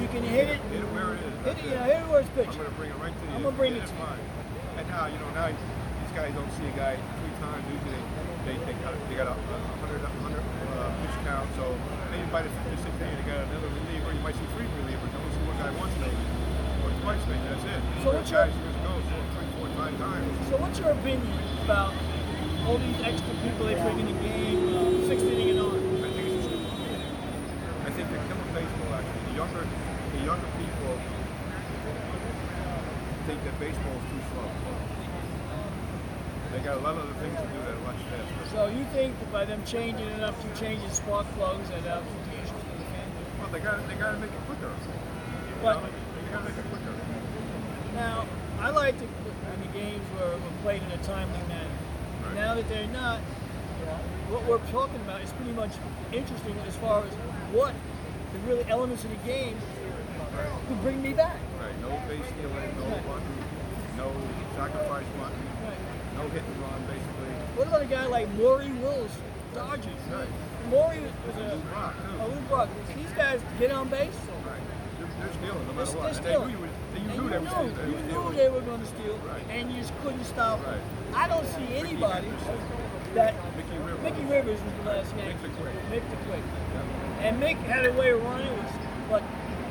[0.00, 1.34] you can hit it, Hit it where it is.
[1.44, 3.32] hit it, know, hit it where it's I'm going to bring it right to you.
[3.36, 4.76] I'm gonna bring it to you.
[4.76, 7.64] And now, you know, now these guys don't see a guy three times.
[7.72, 8.02] Usually
[8.44, 11.48] they, they, got, they got a, a 100, 100 uh, pitch count.
[11.56, 11.64] So
[12.12, 14.12] maybe by the fifth or sixth inning, they got another reliever.
[14.12, 15.08] You might see three relievers.
[15.16, 16.20] Don't see one guy once maybe.
[16.84, 17.44] Or twice maybe.
[17.48, 17.80] That's it.
[18.04, 20.28] So what's your- guys years ago saw three, four, five times.
[20.52, 21.24] So what's your opinion
[21.64, 21.96] about
[22.68, 25.78] all these extra people they bring in the game, uh, sixth inning and on?
[26.04, 27.00] I think it's a stupid.
[27.80, 29.22] I think they're killing baseball actually.
[29.30, 29.64] The younger,
[30.16, 30.96] the younger people
[33.26, 34.48] think that baseball is too slow.
[36.52, 38.48] They got a lot of other things to do that are much faster.
[38.54, 42.00] So you think that by them changing it up to changing spark plugs that uh,
[42.00, 43.08] the issue with the fan?
[43.40, 44.70] Well, they got they got to make it quicker.
[44.70, 45.88] You But know?
[45.90, 46.94] They got to make it quicker.
[47.94, 48.26] now,
[48.60, 51.68] I like to when the games were, were played in a timely manner.
[52.24, 52.34] Right.
[52.34, 53.18] Now that they're not,
[54.30, 55.72] what we're talking about is pretty much
[56.12, 57.12] interesting as far as
[57.52, 57.74] what
[58.32, 59.56] the really elements of the game
[60.68, 61.36] could bring me back.
[61.60, 61.76] Right.
[61.80, 62.70] No base stealing.
[62.78, 63.06] No Right.
[63.06, 63.38] bunting.
[63.96, 64.12] No
[64.56, 65.46] sacrifice bunting.
[65.64, 65.80] Right.
[66.16, 66.80] No hit and run.
[66.86, 67.32] Basically.
[67.56, 69.10] What about a guy like Maury Wills,
[69.54, 70.02] Dodgers?
[70.12, 70.28] Right.
[70.70, 72.22] Maury was a, Lou Brock too.
[72.22, 72.68] a Lou Brock.
[72.96, 74.10] These guys get on base.
[74.44, 74.60] Right.
[74.98, 76.16] They're, they're stealing no They're, matter they're what.
[76.16, 76.24] And.
[76.26, 77.72] They knew you, would- they, you knew they you knew.
[77.72, 79.42] They you knew they were going to steal, Right.
[79.50, 80.64] and you just couldn't stop.
[80.66, 80.80] Right.
[81.14, 82.28] I don't see anybody
[83.14, 84.02] that Mickey Rivers.
[84.02, 85.32] Mickey Rivers was the last game.
[85.32, 85.74] Mick the Quick.
[85.92, 86.42] Mick the Quick.
[87.20, 88.72] And Mick had a way of running, was,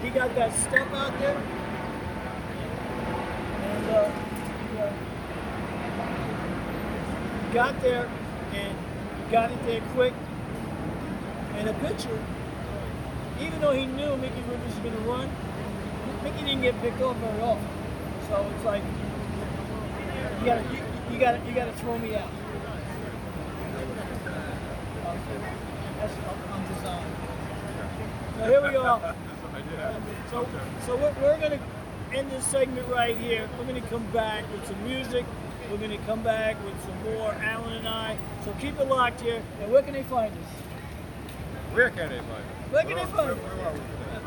[0.06, 1.36] he got that step out there.
[3.64, 4.12] And uh,
[7.51, 8.08] got there
[8.53, 8.78] and
[9.32, 10.14] got it there quick.
[11.56, 12.24] And the pitcher,
[13.41, 15.30] even though he knew Mickey Rivers was going to run,
[16.24, 17.68] Mickey didn't get picked off very often.
[18.30, 18.84] So it's like
[20.39, 22.30] you got to you, you got to you got to throw me out.
[25.97, 27.16] That's I'm, I'm designed.
[28.38, 29.16] So here we are.
[29.93, 30.31] Yeah.
[30.31, 30.47] So,
[30.86, 33.47] so we're, we're going to end this segment right here.
[33.57, 35.25] We're going to come back with some music.
[35.71, 38.17] We're going to come back with some more, Alan and I.
[38.43, 39.41] So keep it locked here.
[39.61, 40.49] And where can they find us?
[41.73, 42.71] Where can they find it?
[42.71, 43.38] Where can they find Where, it?
[43.38, 43.73] where are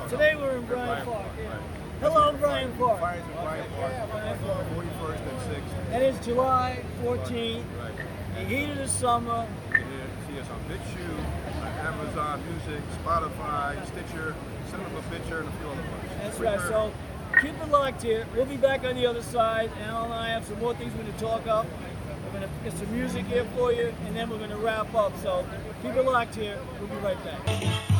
[0.04, 0.34] we today?
[0.36, 1.22] We're in Bryant Park.
[1.22, 1.48] Park, yeah.
[1.50, 1.60] right.
[2.00, 3.00] Hello, Bryant Park.
[3.00, 4.66] Find us in Bryant Park, Park.
[4.76, 5.92] 41st and 6th.
[5.92, 7.92] And it's July 14th, Right.
[8.34, 9.46] the heat of the summer.
[9.68, 9.84] You can
[10.28, 11.24] see us on BitChute,
[11.86, 14.34] Amazon Music, Spotify, Stitcher,
[15.10, 16.04] Picture, and a few other ones.
[16.20, 16.60] That's right.
[16.60, 16.92] So
[17.40, 18.26] keep it locked here.
[18.34, 19.70] We'll be back on the other side.
[19.84, 21.66] Al and I have some more things we're going to talk up.
[22.24, 24.94] We're going to get some some music here for you, and then we're gonna wrap
[24.94, 25.12] up.
[25.22, 25.46] So
[25.82, 26.58] keep it locked here.
[26.80, 27.97] We'll be right back.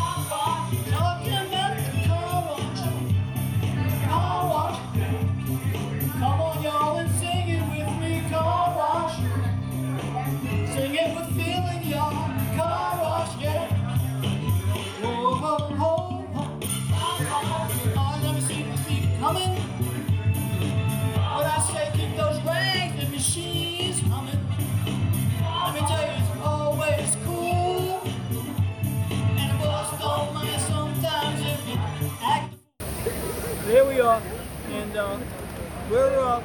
[35.91, 36.41] We're uh,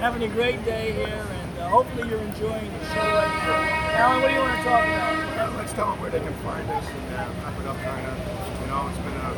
[0.00, 4.00] having a great day here, and uh, hopefully you're enjoying the show right now.
[4.00, 5.56] Alan, what do you want to talk about?
[5.56, 8.16] Let's tell them where they can find us uh, it up kind of.
[8.16, 9.30] You know, it's been a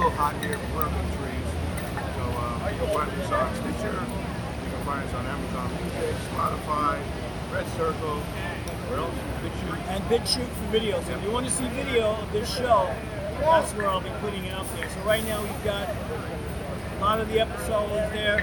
[0.00, 0.56] little hot here.
[0.72, 1.48] We're up in the trees.
[2.16, 3.92] So uh, you can find us on Stitcher.
[3.92, 6.96] You can find us on Amazon Music, Spotify,
[7.52, 8.16] Red Circle.
[8.88, 9.12] Where else?
[9.44, 9.80] BitChute.
[9.92, 11.02] and BitChute for video.
[11.04, 12.88] So if you want to see video of this show,
[13.44, 14.88] that's where I'll be putting it up there.
[14.88, 15.88] So right now we've got
[16.98, 18.42] a lot of the episodes there.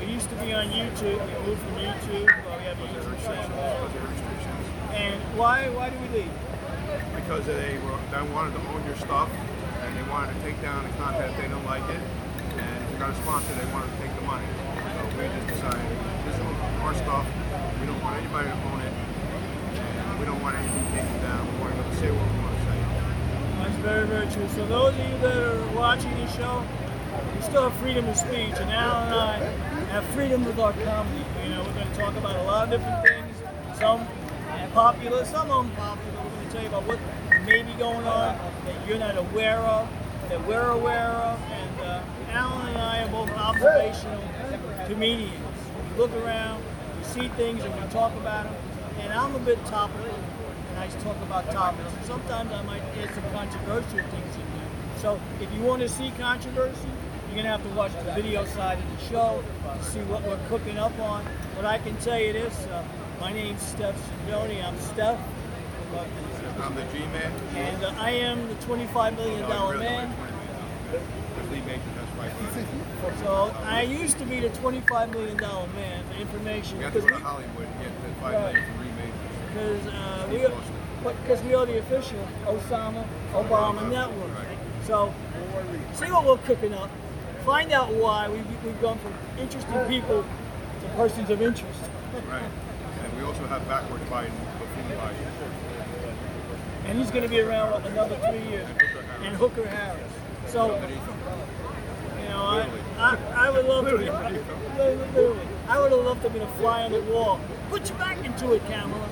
[0.00, 1.22] We used to be on YouTube.
[1.22, 2.26] We moved from YouTube.
[2.26, 3.54] Well, we have a YouTube channel.
[4.90, 5.70] And why?
[5.70, 6.34] Why do we leave?
[7.14, 10.82] Because they were they wanted to own your stuff and they wanted to take down
[10.82, 12.02] the content if they don't like it.
[12.58, 14.50] And if you got a sponsor, they wanted to take the money.
[14.50, 15.86] So we just decided
[16.26, 16.42] this is
[16.82, 17.26] our stuff.
[17.78, 18.94] We don't want anybody to own it.
[19.78, 21.46] And we don't want anything taken down.
[21.54, 22.78] We want to say what we want to say.
[23.62, 24.50] That's very, very true.
[24.58, 26.66] So those of you that are watching this show,
[27.34, 29.36] we still have freedom of speech, and Al and I
[29.92, 31.24] have freedom with our comedy.
[31.44, 33.36] You know, we're going to talk about a lot of different things.
[33.78, 34.06] Some
[34.72, 36.22] popular, some unpopular.
[36.22, 36.98] We're going to tell you about what
[37.44, 39.88] may be going on that you're not aware of,
[40.28, 41.38] that we're aware of.
[41.50, 44.22] And uh, Alan and I are both observational
[44.86, 45.32] comedians.
[45.92, 46.62] We look around,
[46.98, 48.54] we see things, and we talk about them.
[49.00, 50.14] And I'm a bit topical,
[50.70, 51.90] and I talk about topics.
[52.06, 54.98] Sometimes I might add some controversial things in there.
[54.98, 56.88] So if you want to see controversy,
[57.32, 59.42] you're gonna have to watch the video side of the show
[59.78, 61.24] to see what we're cooking up on.
[61.56, 62.84] But I can tell you this: uh,
[63.20, 63.94] my name's Stef
[64.28, 64.62] Sidoni.
[64.62, 65.18] I'm Stef,
[66.60, 67.32] I'm the G-Man.
[67.56, 70.14] and uh, I am the 25 million No, dollar you're man.
[70.92, 70.98] the
[71.36, 73.18] That's Lee Mason, that's right.
[73.24, 77.00] So I used to be the 25 million dollar man for information You have to
[77.00, 78.56] because go to Hollywood and get the five Right.
[79.48, 84.30] because uh, we, because we are the official Osama Obama network.
[84.84, 85.12] So
[85.94, 86.90] see what we're cooking up.
[87.44, 90.24] Find out why we've, we've gone from interesting people
[90.80, 91.80] to persons of interest.
[92.30, 92.42] Right.
[93.02, 94.30] And we also have backward Biden,
[94.60, 95.26] buffoon Biden.
[96.86, 98.68] And he's going to be around what, another three years.
[99.22, 100.12] And Hooker Harris.
[100.46, 100.66] So,
[102.22, 102.68] you know, I,
[102.98, 103.16] I,
[103.46, 104.40] I would love to literally,
[105.68, 107.40] I would have loved to be a fly on the wall.
[107.70, 109.08] Put your back into it, Kamala.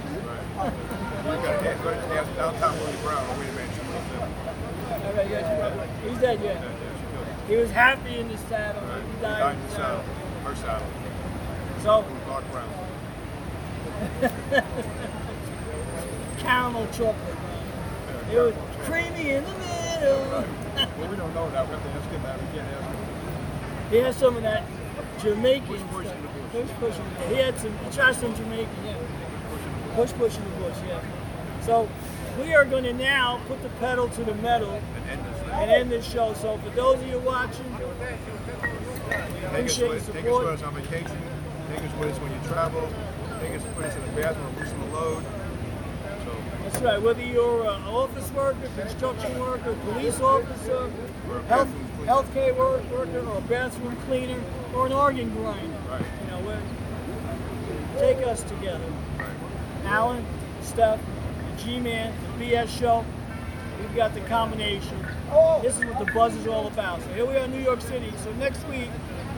[1.24, 3.24] We got to dance, go to dance downtown Willie Brown.
[3.28, 4.28] Oh, wait a minute, she was there.
[5.00, 5.14] All
[5.76, 6.50] right, he's dead, yeah.
[6.52, 6.79] Yeah, yeah, she killed
[7.50, 8.80] He was happy in the saddle.
[8.82, 9.02] Right.
[9.02, 10.04] He He died, died in the saddle.
[10.04, 10.44] saddle.
[10.44, 10.86] Her saddle.
[11.82, 12.68] So, dark brown.
[16.38, 17.36] caramel chocolate.
[18.32, 20.20] It was creamy in the middle.
[20.30, 21.66] Well, we don't know that.
[21.66, 22.38] We have to ask him that.
[22.40, 22.96] We can't ask him.
[23.90, 24.62] He had some of that
[25.20, 26.16] Jamaican Push, push stuff.
[26.16, 26.52] in the bush.
[26.52, 27.28] Push, push in the bush.
[27.30, 28.94] He had some, he tried some Jamaican, yeah.
[29.96, 31.00] Push, push in the bush, yeah.
[31.62, 31.88] So
[32.40, 35.39] we are going to now put the pedal to the metal And end this.
[35.52, 36.34] And end this show.
[36.34, 37.64] So for those of you watching,
[39.50, 41.18] Take us appreciate with, the take us with us on vacation.
[41.68, 42.88] Take us with us when you travel.
[43.40, 45.24] Take us put us in the bathroom, loosen the load.
[46.24, 50.90] So that's right, whether you're an office worker, construction worker, police officer,
[51.48, 51.68] health,
[52.04, 54.40] healthcare work, worker, or a bathroom cleaner,
[54.74, 55.76] or an organ grinder.
[55.88, 56.04] Right.
[56.24, 56.60] You know,
[57.98, 58.84] take us together.
[59.18, 59.28] right.
[59.84, 60.24] Alan,
[60.62, 63.04] Stef, the G-Man, the BS show.
[63.80, 65.06] We've got the combination.
[65.62, 67.00] This is what the buzz is all about.
[67.02, 68.12] So here we are in New York City.
[68.24, 68.90] So next week,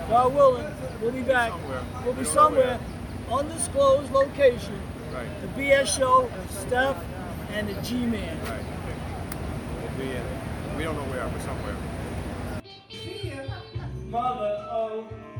[0.08, 0.66] God willing,
[1.00, 1.50] we'll be back.
[1.50, 1.82] Somewhere.
[2.04, 2.80] We'll be We don't know somewhere,
[3.30, 4.80] undisclosed location.
[5.12, 5.28] Right.
[5.42, 6.96] The BS show Stef
[7.52, 8.38] and the G-Man.
[8.44, 8.64] Right.
[9.82, 10.16] We'll be in.
[10.16, 10.76] it.
[10.76, 11.76] We don't know where, but somewhere.
[14.08, 15.31] Mother, oh, and your father.